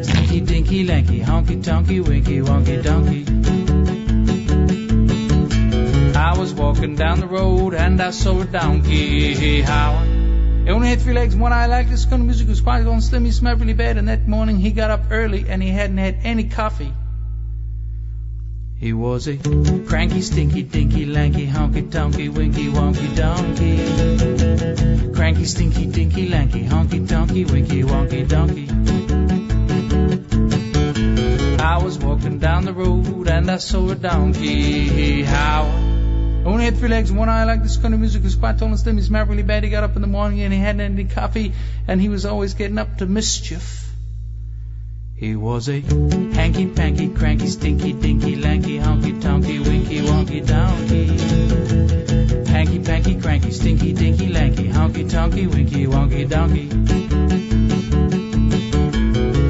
[0.02, 3.26] Stinky, dinky, lanky, honky, tonky, winky, wonky donkey.
[6.18, 9.60] I was walking down the road and I saw a donkey.
[9.60, 10.02] How
[10.64, 12.82] he only had three legs and one eye, like this kind of music, was quite
[12.82, 15.62] tall and slim, he smelled really bad, and that morning he got up early and
[15.62, 16.92] he hadn't had any coffee.
[18.78, 19.38] He was a
[19.86, 25.12] cranky, stinky, dinky, lanky, honky, tonky, winky, wonky donkey.
[25.14, 28.68] Cranky, stinky, dinky, lanky, honky, tonky, winky, wonky donkey.
[31.58, 35.22] I was walking down the road and I saw a donkey.
[35.22, 35.62] How?
[36.44, 38.68] Only had three legs and one eye, like this kind of music was quite tall
[38.68, 38.98] and slim.
[38.98, 39.64] He smelled really bad.
[39.64, 41.54] He got up in the morning and he hadn't had any coffee,
[41.88, 43.85] and he was always getting up to mischief.
[45.16, 51.06] He was a hanky panky, cranky, stinky, dinky, lanky, honky, tonky, winky, wonky, donkey.
[52.50, 56.68] Hanky panky, cranky, stinky, dinky, lanky, honky, tonky, winky, wonky, donkey.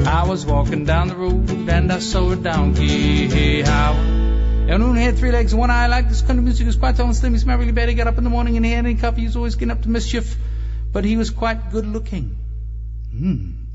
[0.07, 3.61] I was walking down the road and I saw a donkey.
[3.63, 3.91] How?
[3.91, 7.07] And only had three legs and one eye, like this country music was quite tall
[7.07, 7.33] and slim.
[7.33, 7.89] He smelled really bad.
[7.89, 9.19] He got up in the morning and he had any coffee.
[9.19, 10.33] He was always getting up to mischief,
[10.93, 12.37] but he was quite good looking.
[13.11, 13.66] Hmm.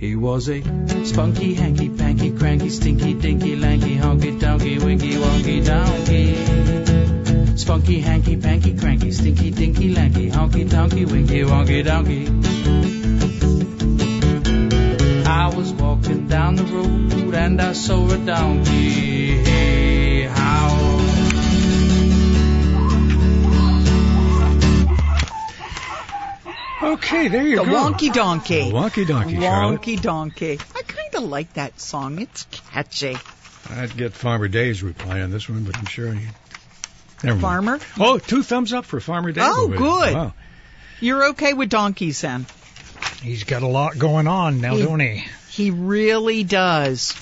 [0.00, 0.62] He was a
[1.04, 7.54] spunky, hanky, panky, cranky, stinky, dinky, lanky, honky, tonky, winky, wonky, donkey.
[7.54, 12.26] Spunky, hanky, panky, cranky, stinky, dinky, lanky, honky, tonky, winky, wonky, donkey.
[15.28, 19.39] I was walking down the road and I saw a donkey.
[26.94, 27.70] Okay, there you the go.
[27.70, 28.70] Wonky Donkey.
[28.70, 29.80] The Wonky Donkey, Charlotte.
[29.80, 30.58] Wonky Donkey.
[30.74, 32.18] I kind of like that song.
[32.18, 33.16] It's catchy.
[33.70, 36.26] I'd get Farmer Dave's reply on this one, but I'm sure he.
[37.22, 37.40] Never mind.
[37.40, 37.78] Farmer?
[37.98, 39.44] Oh, two thumbs up for Farmer Dave.
[39.46, 40.14] Oh, good.
[40.14, 40.32] Wow.
[41.00, 42.46] You're okay with donkeys then?
[43.22, 45.24] He's got a lot going on now, He- don't he?
[45.50, 47.14] He really does.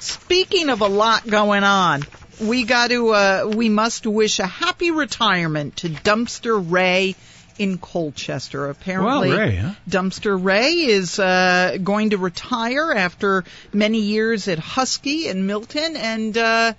[0.00, 2.02] Speaking of a lot going on,
[2.40, 7.14] we got to uh, we must wish a happy retirement to Dumpster Ray
[7.58, 8.68] in Colchester.
[8.68, 9.72] Apparently, Well, Ray, huh?
[9.88, 16.36] Dumpster Ray is uh, going to retire after many years at Husky and Milton, and
[16.36, 16.72] uh,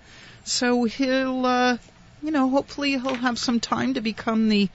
[0.43, 1.77] so he'll, uh,
[2.21, 4.69] you know, hopefully he'll have some time to become the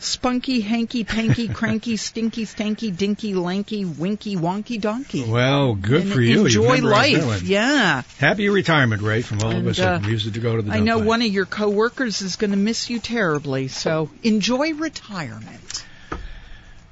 [0.00, 5.24] spunky, hanky, panky, cranky, stinky, stanky, dinky, lanky, winky, wonky, donkey.
[5.24, 6.40] Well, good And for you.
[6.40, 7.42] You Enjoy that life.
[7.42, 8.02] Yeah.
[8.18, 10.72] Happy retirement, Ray, from all of And, us uh, at Music to Go to the
[10.72, 11.06] I know Line.
[11.06, 15.84] one of your coworkers is going to miss you terribly, so enjoy retirement.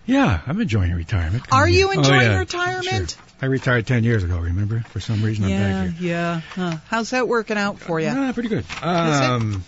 [0.06, 1.44] Yeah, I'm enjoying retirement.
[1.52, 3.10] Are you Oh, enjoying yeah, retirement?
[3.10, 3.22] sure.
[3.42, 4.80] I retired 10 years ago, remember?
[4.88, 6.08] For some reason, I'm Yeah, back here.
[6.10, 6.40] yeah.
[6.54, 6.76] Huh.
[6.88, 8.08] How's that working out for you?
[8.08, 8.64] Ah, pretty good.
[8.82, 9.64] Um,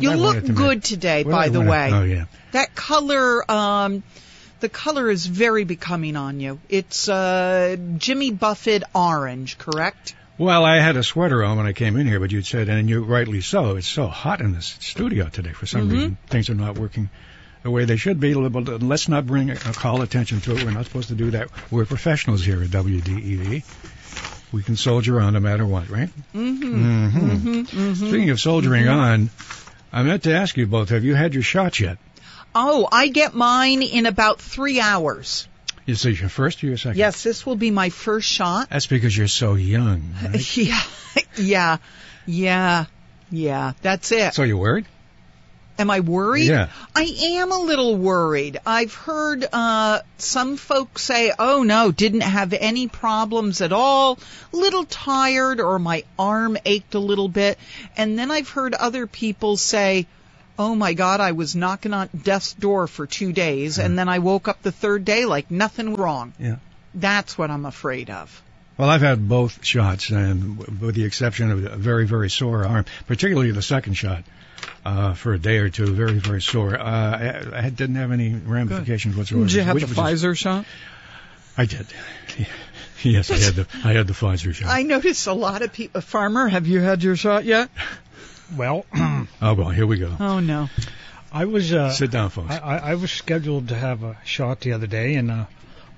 [0.00, 1.90] You look to good today, what by the way.
[1.92, 2.24] Oh, yeah.
[2.52, 4.02] That color, um,
[4.60, 6.60] the color is very becoming on you.
[6.68, 10.14] It's uh, Jimmy Buffett orange, correct?
[10.38, 12.88] Well, I had a sweater on when I came in here, but you said, and
[12.88, 15.50] you rightly so, it's so hot in this studio today.
[15.52, 15.92] For some Mhm.
[15.92, 17.10] reason, things are not working
[17.64, 18.34] the way they should be.
[18.34, 20.64] But Let's not bring a call attention to it.
[20.64, 21.48] We're not supposed to do that.
[21.72, 23.64] We're professionals here at WDEV.
[24.52, 26.08] We can soldier on no matter what, right?
[26.34, 26.62] Mm-hmm.
[26.64, 27.10] Mhm.
[27.10, 27.50] Mm-hmm.
[27.60, 27.94] Mm-hmm.
[27.94, 28.96] Speaking of soldiering Mhm.
[28.96, 29.30] on,
[29.92, 31.98] I meant to ask you both: Have you had your shots yet?
[32.54, 35.48] Oh, I get mine in about three hours.
[35.86, 36.98] Is this your first or your second?
[36.98, 38.68] Yes, this will be my first shot.
[38.68, 40.14] That's because you're so young.
[40.22, 40.56] right?
[40.56, 40.82] Yeah,
[41.36, 41.76] yeah,
[42.26, 42.84] yeah,
[43.30, 43.72] yeah.
[43.80, 44.34] That's it.
[44.34, 44.86] So you're worried?
[45.78, 46.48] Am I worried?
[46.48, 46.68] Yeah.
[46.96, 48.58] I am a little worried.
[48.66, 54.18] I've heard uh, some folks say, "Oh no, didn't have any problems at all.
[54.50, 57.58] Little tired, or my arm ached a little bit."
[57.96, 60.08] And then I've heard other people say,
[60.58, 64.18] "Oh my God, I was knocking on death's door for two days, and then I
[64.18, 66.56] woke up the third day like nothing wrong." Yeah.
[66.92, 68.42] That's what I'm afraid of.
[68.78, 72.84] Well, I've had both shots, and with the exception of a very, very sore arm,
[73.06, 74.24] particularly the second shot,
[74.84, 76.78] uh, for a day or two, very, very sore.
[76.78, 79.46] Uh, I, I didn't have any ramifications whatsoever.
[79.46, 80.64] Did you have which the was just- Pfizer shot?
[81.56, 81.86] I did.
[83.02, 84.68] yes, I had the I had the Pfizer shot.
[84.68, 86.00] I noticed a lot of people.
[86.00, 87.68] Farmer, have you had your shot yet?
[88.56, 90.14] Well, oh well, here we go.
[90.18, 90.68] Oh no.
[91.32, 91.72] I was.
[91.72, 92.50] Uh, Sit down, folks.
[92.50, 95.44] I, I, I was scheduled to have a shot the other day, and uh,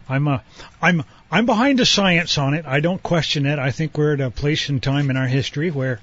[0.08, 0.38] I'm uh,
[0.82, 2.66] I'm I'm behind the science on it.
[2.66, 3.58] I don't question it.
[3.58, 6.00] I think we're at a place and time in our history where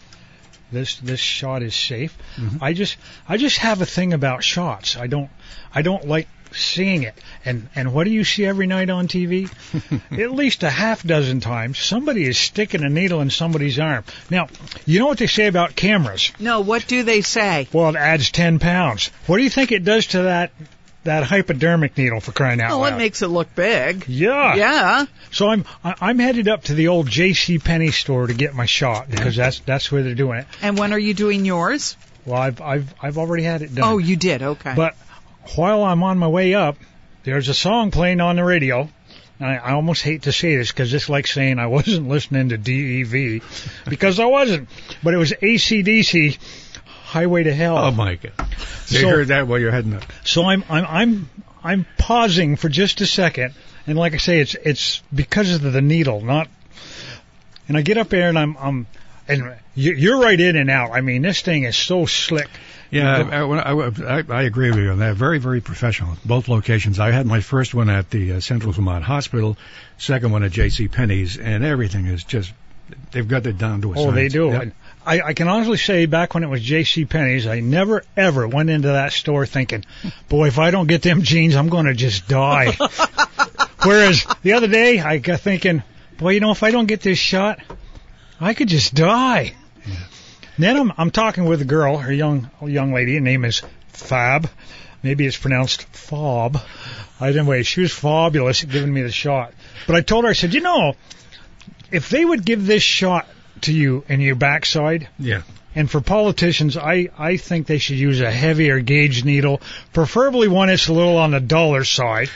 [0.72, 2.18] this this shot is safe.
[2.36, 2.64] Mm-hmm.
[2.64, 2.98] I just
[3.28, 4.98] I just have a thing about shots.
[4.98, 5.30] I don't
[5.74, 7.16] I don't like seeing it.
[7.46, 9.50] And and what do you see every night on TV?
[10.12, 14.04] At least a half dozen times, somebody is sticking a needle in somebody's arm.
[14.30, 14.48] Now,
[14.86, 16.32] you know what they say about cameras?
[16.40, 17.68] No, what do they say?
[17.72, 19.12] Well, it adds 10 pounds.
[19.26, 20.52] What do you think it does to that
[21.08, 22.94] that hypodermic needle for crying out Oh, loud?
[22.94, 24.06] it makes it look big.
[24.08, 24.56] yeah.
[24.56, 25.06] Yeah.
[25.32, 27.60] So I'm I'm headed up to the old J.C.
[27.60, 30.48] Penney store to get my shot because that's that's where they're doing it.
[30.62, 31.98] And when are you doing yours?
[32.26, 33.84] Well, I've I've I've already had it done.
[33.86, 34.42] Oh, you did.
[34.42, 34.74] Okay.
[34.76, 34.96] But
[35.56, 36.78] while I'm on my way up,
[37.24, 38.90] there's a song playing on the radio.
[39.40, 42.58] I, I almost hate to say this because it's like saying I wasn't listening to
[42.58, 43.44] DEV
[43.88, 44.68] because I wasn't.
[45.04, 46.38] But it was ACDC,
[47.08, 47.78] Highway to Hell.
[47.78, 48.34] Oh my God!
[48.88, 50.04] You So- heard that while you're heading up.
[50.24, 51.30] So I'm I'm I'm
[51.64, 53.54] I'm pausing for just a second,
[53.88, 56.48] and like I say, it's it's because of the needle, not.
[57.68, 58.88] And I get up there and I'm I'm
[59.28, 60.92] and you- you're right in and out.
[60.92, 62.48] I mean, this thing is so slick.
[62.90, 65.16] Yeah, I, I, I, I agree with you on that.
[65.18, 66.16] Very, very professional.
[66.24, 67.00] Both locations.
[67.02, 69.58] I had my first one at the uh, Central Vermont Hospital,
[69.98, 70.88] second one at J.C.
[70.88, 72.54] Penney's, and everything is just
[73.12, 74.34] they've got it down to a Oh, they science.
[74.34, 74.48] do.
[74.48, 74.64] Yeah.
[75.08, 77.06] I, I can honestly say, back when it was J.C.
[77.06, 79.86] Penney's, I never ever went into that store thinking,
[80.28, 82.78] "Boy, if I don't get them jeans, I'm going to just die."
[83.84, 85.82] Whereas the other day, I got thinking,
[86.18, 87.60] "Boy, you know, if I don't get this shot,
[88.42, 89.56] I could just die."
[90.60, 93.16] Then I'm I'm talking with a girl, her young young lady.
[93.16, 93.62] Her name is
[93.94, 94.50] Fab.
[95.04, 96.60] Maybe it's pronounced Fob.
[97.22, 99.54] I anyway, she was fabulous at giving me the shot.
[99.86, 100.96] But I told her, I said, you know,
[101.92, 103.26] if they would give this shot
[103.64, 105.42] to you in your backside, Yeah.
[105.76, 109.62] and for politicians, I, I think they should use a heavier gauge needle,
[109.94, 112.30] preferably one that's a little on the duller side.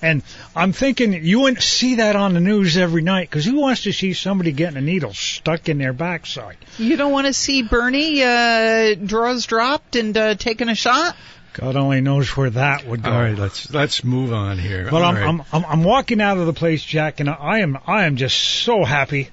[0.00, 0.22] And
[0.54, 3.92] I'm thinking you wouldn't see that on the news every night because who wants to
[3.92, 6.56] see somebody getting a needle stuck in their backside?
[6.78, 11.16] you don't want to see Bernie uh, draws dropped and uh, taking a shot?
[11.58, 13.10] God only knows where that would go.
[13.10, 14.88] All right, let's let's move on here.
[14.88, 15.26] But I'm, right.
[15.26, 18.38] I'm I'm I'm walking out of the place, Jack, and I am I am just
[18.38, 19.28] so happy.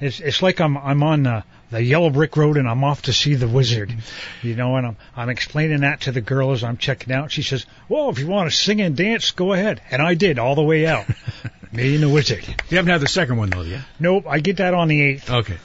[0.00, 3.12] It's it's like I'm I'm on uh, the yellow brick road and I'm off to
[3.12, 3.94] see the wizard.
[4.42, 7.30] You know, and I'm I'm explaining that to the girl as I'm checking out.
[7.30, 10.40] She says, "Well, if you want to sing and dance, go ahead." And I did
[10.40, 11.06] all the way out.
[11.72, 12.44] Me and the wizard.
[12.70, 13.82] You haven't had the second one though, yeah?
[14.00, 15.30] Nope, I get that on the eighth.
[15.30, 15.58] Okay.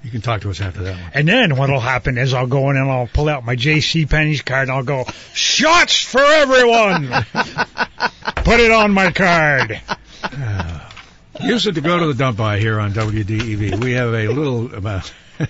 [0.00, 1.10] Well, you can talk to us after that one.
[1.14, 4.06] And then what'll happen is I'll go in and I'll pull out my J.C.
[4.06, 7.08] Penney's card and I'll go, "Shots for everyone."
[8.36, 9.80] Put it on my card.
[11.40, 13.82] Use it to go to the dump by here on WDEV.
[13.82, 15.12] We have a little about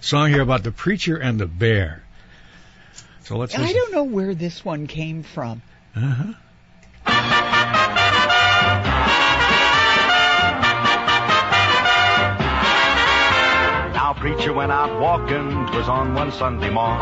[0.00, 2.04] song here about the preacher and the bear.
[3.22, 5.62] So let's I don't know where this one came from.
[5.96, 6.34] Uh-huh.
[7.06, 8.03] Now
[14.24, 16.98] preacher went out walking, 'twas on one Sunday morn.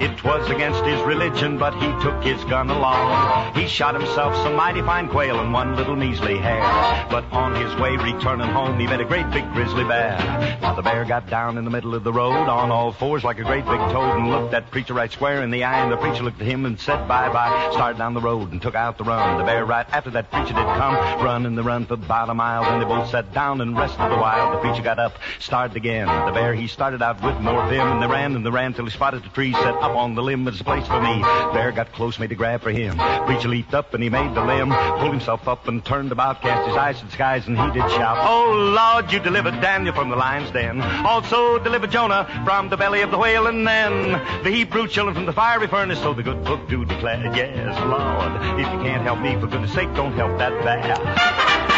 [0.00, 3.54] It was against his religion, but he took his gun along.
[3.54, 7.06] He shot himself some mighty fine quail and one little measly hare.
[7.08, 10.18] But on his way returning home, he met a great big grizzly bear.
[10.60, 13.38] Now the bear got down in the middle of the road on all fours like
[13.38, 15.80] a great big toad and looked that preacher right square in the eye.
[15.80, 17.70] And the preacher looked at him and said bye bye.
[17.70, 19.38] Started down the road and took out the run.
[19.38, 22.64] The bear right after that preacher did come, running the run for about a mile.
[22.64, 24.50] Then they both sat down and rested a while.
[24.54, 26.08] The preacher got up, started again.
[26.26, 28.84] The bear he started out with more vim, and they ran and they ran till
[28.84, 30.46] he spotted a tree set up on the limb.
[30.48, 31.20] It's a place for me.
[31.52, 32.96] Bear got close, made a grab for him.
[33.26, 36.68] Preacher leaped up and he made the limb, pulled himself up and turned about, cast
[36.68, 40.10] his eyes to the skies, and he did shout, "Oh Lord, you delivered Daniel from
[40.10, 40.80] the lion's den.
[40.80, 44.12] Also delivered Jonah from the belly of the whale, and then
[44.42, 48.60] the Hebrew children from the fiery furnace." So the good book do declare, "Yes, Lord,
[48.60, 51.73] if you can't help me, for goodness sake, don't help that bear."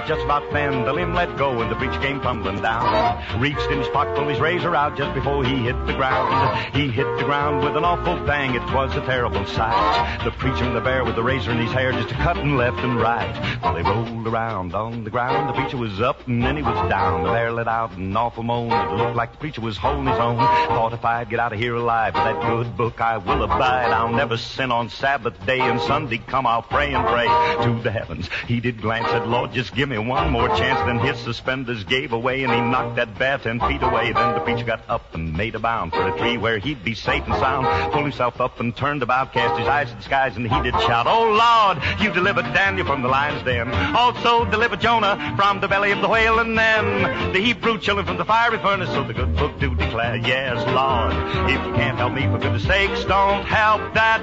[0.00, 3.38] Now just about then the limb let go and the preacher came tumbling down.
[3.38, 6.74] Reached in his pocket, pulled his razor out just before he hit the ground.
[6.74, 8.54] He hit the ground with an awful bang.
[8.54, 10.24] It was a terrible sight.
[10.24, 12.78] The preacher and the bear with the razor in his hair just a cutting left
[12.78, 13.36] and right.
[13.60, 16.88] While they rolled around on the ground, the preacher was up and then he was
[16.88, 17.24] down.
[17.24, 18.72] The bear let out an awful moan.
[18.72, 20.38] It looked like the preacher was holding his own.
[20.38, 23.92] Thought if I'd get out of here alive with that good book, I will abide.
[23.92, 26.46] I'll never sin on Sabbath day and Sunday come.
[26.46, 27.26] I'll pray and pray
[27.64, 28.30] to the heavens.
[28.48, 30.80] He did glance at Lord, just give me one more chance.
[30.86, 34.12] Then his suspenders gave away and he knocked that bat ten feet away.
[34.12, 36.94] Then the preacher got up and made a bound for a tree where he'd be
[36.94, 37.66] safe and sound.
[37.92, 40.74] Pulled himself up and turned about, cast his eyes to the skies, and he did
[40.82, 43.68] shout, Oh Lord, you delivered Daniel from the lion's den.
[43.94, 48.16] Also delivered Jonah from the belly of the whale, and then the Hebrew children from
[48.16, 48.88] the fiery furnace.
[48.90, 51.12] So the good book do declare, Yes, Lord,
[51.50, 54.20] if you can't help me, for goodness sakes, don't help that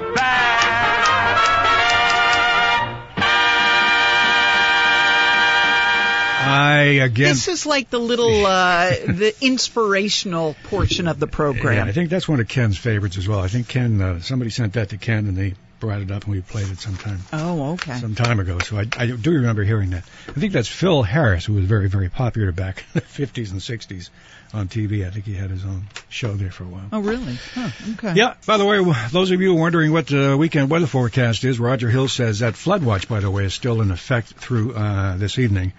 [6.48, 7.28] I again.
[7.28, 11.86] This is like the little uh, the inspirational portion of the program.
[11.86, 11.90] Yeah.
[11.90, 13.40] I think that's one of Ken's favorites as well.
[13.40, 16.34] I think Ken, uh, somebody sent that to Ken and they brought it up and
[16.34, 17.20] we played it sometime.
[17.32, 17.98] Oh, okay.
[17.98, 20.04] Some time ago, so I, I do remember hearing that.
[20.28, 23.60] I think that's Phil Harris, who was very, very popular back in the 50s and
[23.60, 24.10] 60s
[24.52, 25.06] on TV.
[25.06, 26.88] I think he had his own show there for a while.
[26.92, 27.38] Oh, really?
[27.54, 28.14] Huh, okay.
[28.14, 28.82] Yeah, by the way,
[29.12, 32.82] those of you wondering what the weekend weather forecast is, Roger Hill says that flood
[32.82, 35.72] watch, by the way, is still in effect through uh, this evening.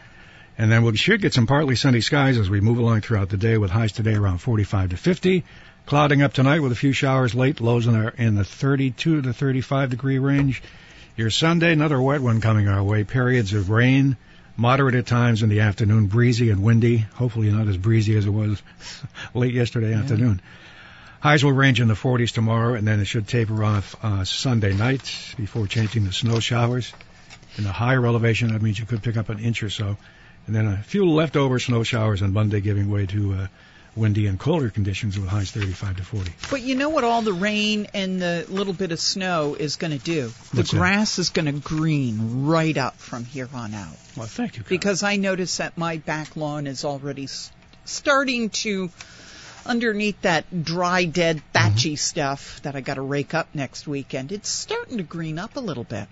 [0.59, 3.37] And then we should get some partly sunny skies as we move along throughout the
[3.37, 5.45] day with highs today around 45 to 50.
[5.85, 9.31] Clouding up tonight with a few showers late, lows in the, in the 32 to
[9.31, 10.61] 35 degree range.
[11.15, 13.05] Your Sunday, another wet one coming our way.
[13.05, 14.17] Periods of rain,
[14.57, 16.97] moderate at times in the afternoon, breezy and windy.
[16.97, 18.61] Hopefully not as breezy as it was
[19.33, 20.41] late yesterday afternoon.
[21.21, 24.73] Highs will range in the 40s tomorrow, and then it should taper off uh, Sunday
[24.73, 26.91] night before changing to snow showers.
[27.57, 29.95] In the higher elevation, that means you could pick up an inch or so.
[30.49, 33.47] And then a few leftover snow showers on Monday, giving way to uh,
[33.95, 36.31] windy and colder conditions with highs 35 to 40.
[36.49, 39.91] But you know what all the rain and the little bit of snow is going
[39.95, 40.31] to do?
[40.51, 43.93] The What's grass is going to green right up from here on out.
[44.17, 44.63] Well, thank you.
[44.67, 47.51] Because I notice that my back lawn is already s-
[47.85, 48.89] starting to,
[49.67, 54.49] underneath that dry, dead, thatchy stuff that I got to rake up next weekend, it's
[54.49, 56.07] starting to green up a little bit.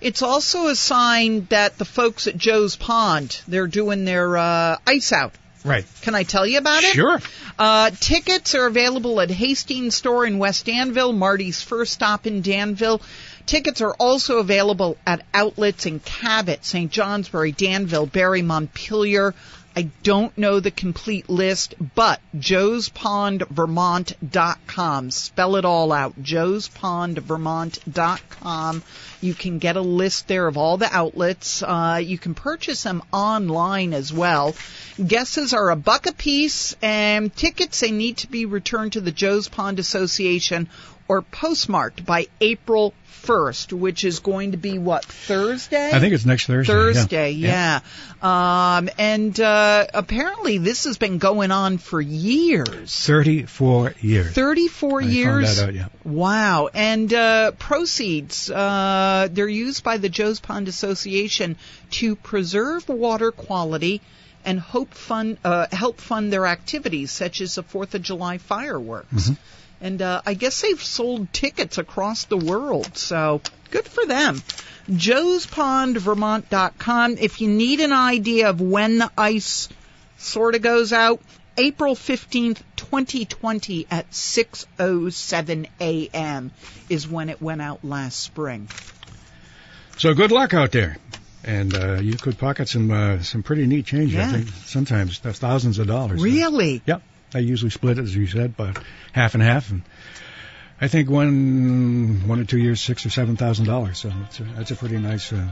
[0.00, 5.12] It's also a sign that the folks at Joe's Pond, they're doing their uh, ice
[5.12, 5.32] out.
[5.64, 5.84] Right.
[6.02, 6.94] Can I tell you about it?
[6.94, 7.20] Sure.
[7.58, 13.02] Uh, tickets are available at Hastings Store in West Danville, Marty's first stop in Danville.
[13.44, 16.92] Tickets are also available at outlets in Cabot, St.
[16.92, 19.34] Johnsbury, Danville, Barre, Montpelier.
[19.78, 25.10] I don't know the complete list, but joespondvermont.com.
[25.12, 26.20] Spell it all out.
[26.20, 28.82] joespondvermont.com.
[29.20, 31.62] You can get a list there of all the outlets.
[31.62, 34.56] Uh, you can purchase them online as well.
[35.06, 39.12] Guesses are a buck a piece, and tickets they need to be returned to the
[39.12, 40.68] Joe's Pond Association
[41.08, 42.92] or postmarked by April
[43.22, 45.90] 1st, which is going to be what, Thursday?
[45.92, 46.72] I think it's next Thursday.
[46.72, 46.78] yeah.
[46.78, 47.80] Thursday, yeah.
[48.22, 52.94] Um, and uh, apparently this has been going on for years.
[53.06, 54.32] 34 years.
[54.32, 55.56] 34 I found years.
[55.56, 55.88] that out, yeah.
[56.04, 56.68] Wow.
[56.72, 61.56] And uh, proceeds, uh, they're used by the Joe's Pond Association
[61.92, 64.00] to preserve water quality
[64.44, 69.30] and hope fund, uh, help fund their activities, such as the 4th of July fireworks.
[69.80, 74.42] And uh, I guess they've sold tickets across the world, so good for them.
[74.90, 77.18] Joe'sPondVermont.com.
[77.18, 79.68] If you need an idea of when the ice
[80.16, 81.20] sort of goes out,
[81.56, 86.50] April 15th, 2020 at 6:07 a.m.
[86.88, 88.68] is when it went out last spring.
[89.96, 90.96] So good luck out there.
[91.44, 94.14] And uh, you could pocket some uh, some pretty neat change.
[94.14, 96.22] I think sometimes thousands of dollars.
[96.22, 96.82] Really?
[96.86, 97.02] Yep.
[97.34, 98.78] I usually split it, as you said, but
[99.12, 99.70] half and half.
[99.70, 99.82] And
[100.80, 103.98] I think one one or two years, six or seven thousand dollars.
[103.98, 105.48] So it's a, that's a pretty nice, uh,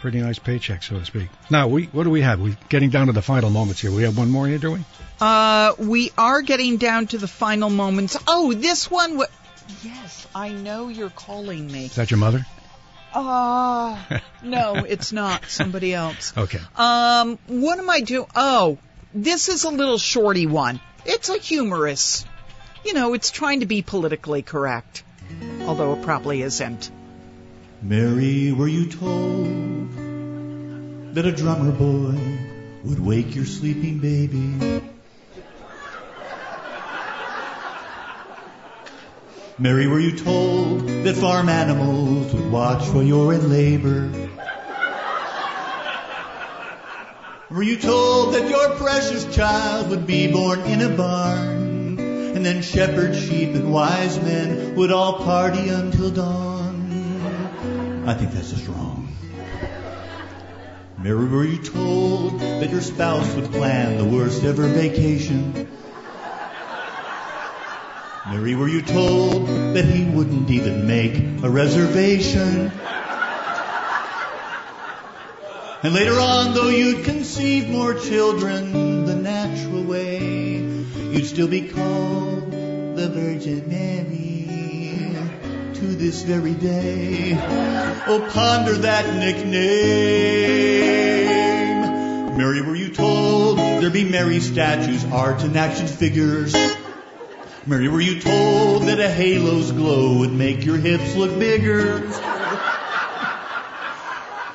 [0.00, 1.28] pretty nice paycheck, so to speak.
[1.50, 2.40] Now, we what do we have?
[2.40, 3.90] We're getting down to the final moments here.
[3.90, 4.84] We have one more here, do we?
[5.20, 8.16] Uh, we are getting down to the final moments.
[8.26, 9.10] Oh, this one.
[9.12, 9.28] W-
[9.82, 11.86] yes, I know you're calling me.
[11.86, 12.46] Is that your mother?
[13.14, 15.46] Ah, no, it's not.
[15.46, 16.32] Somebody else.
[16.36, 16.60] Okay.
[16.76, 18.26] Um, what am I doing?
[18.34, 18.78] Oh,
[19.14, 20.80] this is a little shorty one.
[21.04, 22.24] It's a humorous.
[22.84, 25.04] You know, it's trying to be politically correct,
[25.62, 26.90] although it probably isn't.
[27.80, 29.92] Mary, were you told
[31.14, 32.18] that a drummer boy
[32.84, 34.82] would wake your sleeping baby?
[39.58, 44.31] Mary, were you told that farm animals would watch while you're in labor?
[47.52, 51.98] Were you told that your precious child would be born in a barn?
[51.98, 58.04] And then shepherds, sheep, and wise men would all party until dawn?
[58.06, 59.14] I think that's just wrong.
[60.96, 65.68] Mary, were you told that your spouse would plan the worst ever vacation?
[68.28, 69.46] Mary, were you told
[69.76, 72.72] that he wouldn't even make a reservation?
[75.84, 82.52] And later on, though you'd conceive more children the natural way, you'd still be called
[82.52, 84.46] the Virgin Mary
[85.74, 87.32] to this very day.
[88.06, 89.72] Oh, ponder that nickname.
[92.38, 96.54] Mary, were you told there'd be Mary statues, art and action figures?
[97.66, 102.08] Mary, were you told that a halo's glow would make your hips look bigger?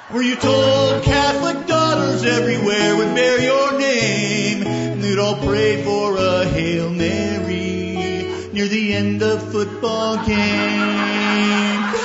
[0.10, 6.16] Were you told Catholic daughters everywhere would bear your name and they'd all pray for
[6.16, 11.98] a Hail Mary near the end of football games?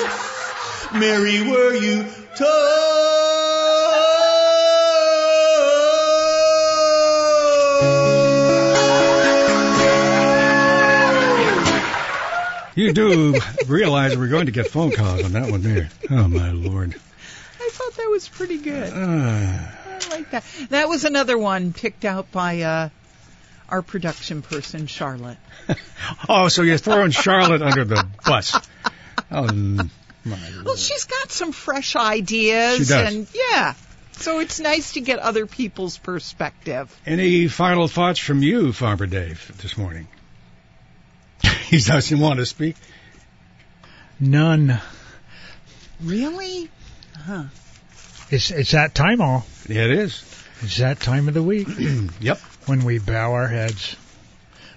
[0.95, 2.05] Mary, were you
[2.37, 2.83] told?
[12.75, 13.39] You do
[13.69, 15.91] realize we're going to get phone calls on that one there.
[16.11, 16.97] Oh my lord.
[17.73, 18.93] I thought that was pretty good.
[18.93, 20.45] Uh, I like that.
[20.69, 22.89] That was another one picked out by uh,
[23.67, 25.39] our production person, Charlotte.
[26.29, 28.55] oh, so you're throwing Charlotte under the bus.
[29.31, 33.15] Oh, my Well, she's got some fresh ideas, She does.
[33.15, 33.73] and yeah,
[34.13, 36.95] so it's nice to get other people's perspective.
[37.07, 40.09] Any final thoughts from you, Farmer Dave, this morning?
[41.69, 42.77] he doesn't want to speak.
[44.21, 44.79] None.
[46.03, 46.69] Really?
[47.17, 47.45] Huh.
[48.33, 49.45] It's it's that time all.
[49.69, 50.25] Yeah, it is.
[50.63, 51.69] It's that time of the week.
[52.21, 52.39] yep.
[52.67, 53.95] When we bow our heads,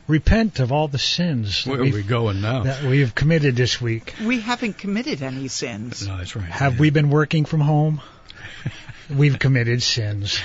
[0.07, 2.63] repent of all the sins Where are we've- we going now?
[2.63, 4.13] that we have committed this week.
[4.23, 6.05] We haven't committed any sins.
[6.07, 6.45] No, that's right.
[6.45, 8.01] Have we been working from home?
[9.09, 10.39] We've committed sins.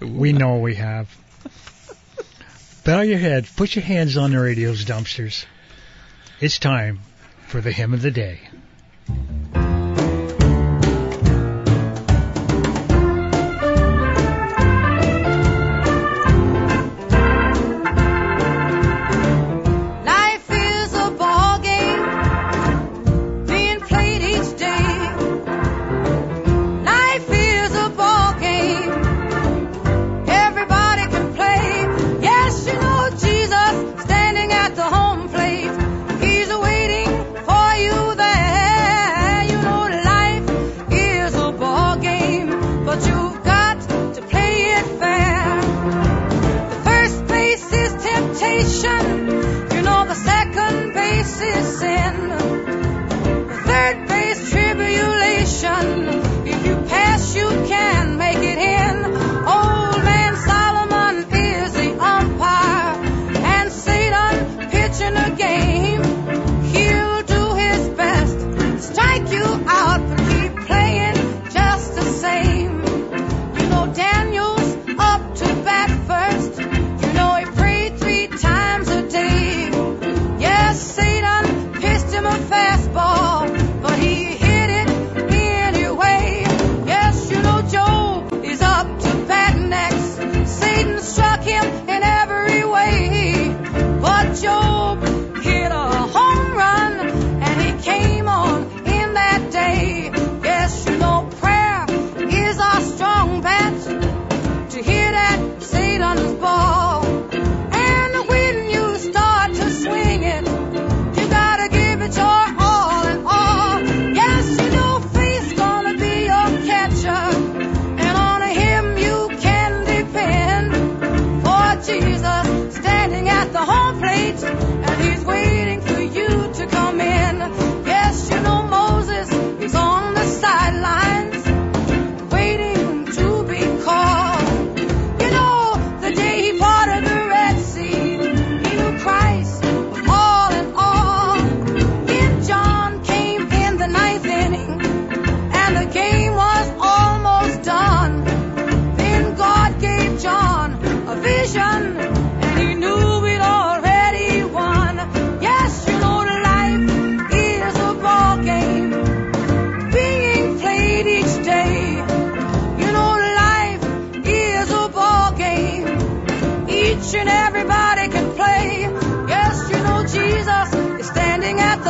[0.00, 1.08] We know we have.
[2.84, 3.48] Bow your head.
[3.56, 5.46] Put your hands on the radio's dumpsters.
[6.40, 7.00] It's time
[7.48, 8.40] for the hymn of the day.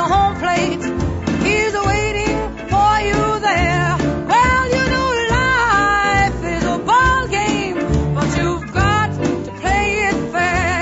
[0.04, 0.84] Home plate.
[1.46, 2.36] He's waiting
[2.68, 3.96] for you there.
[4.28, 7.76] Well, you know life is a ball game,
[8.14, 10.74] but you've got to play it fair.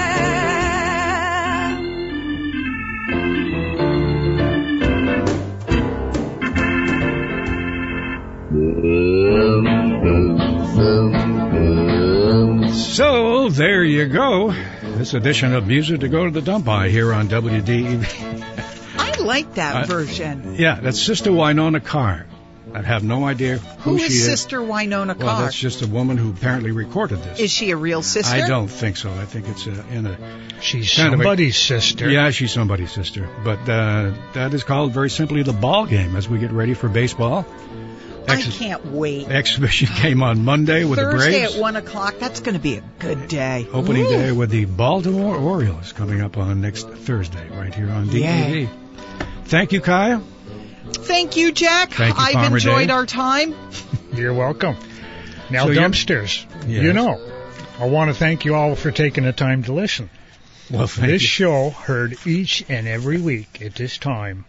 [12.94, 14.52] So there you go.
[14.82, 18.31] This edition of Music to Go to the Dump By here on WDEV.
[19.22, 20.56] I like that Uh, version.
[20.58, 22.26] Yeah, that's Sister Winona Carr.
[22.74, 24.24] I have no idea who, Who she is is.
[24.24, 25.26] Sister Winona Carr?
[25.26, 27.38] Well, that's just a woman who apparently recorded this.
[27.40, 28.34] Is she a real sister?
[28.34, 29.10] I don't think so.
[29.12, 30.16] I think it's uh in a.
[30.60, 32.08] She's kind of a- somebody's sister.
[32.08, 33.28] Yeah, she's somebody's sister.
[33.44, 36.88] But uh, that is called very simply the ball game as we get ready for
[36.88, 37.44] baseball.
[38.28, 39.26] I can't wait.
[39.28, 42.14] the exhibition came on Monday with the Thursday at one o'clock.
[42.20, 43.66] That's going to be a good day.
[43.72, 44.10] Opening Woo.
[44.10, 48.70] day with the Baltimore Orioles coming up on next Thursday right here on DEV.
[49.44, 50.20] Thank you, Kia.
[50.92, 51.90] Thank you, Jack.
[51.92, 52.96] Thank you, I've Farmer enjoyed Dave.
[52.96, 53.54] our time.
[54.14, 54.76] You're welcome.
[55.50, 56.82] Now, So you're- dumpsters, Yes.
[56.84, 57.20] you know,
[57.78, 60.08] I want to thank you all for taking the time to listen.
[60.70, 61.28] Well, thank this you.
[61.28, 64.44] show heard each and every week at this time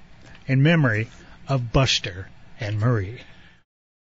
[0.47, 1.09] in memory
[1.47, 2.27] of Buster
[2.59, 3.19] and Marie.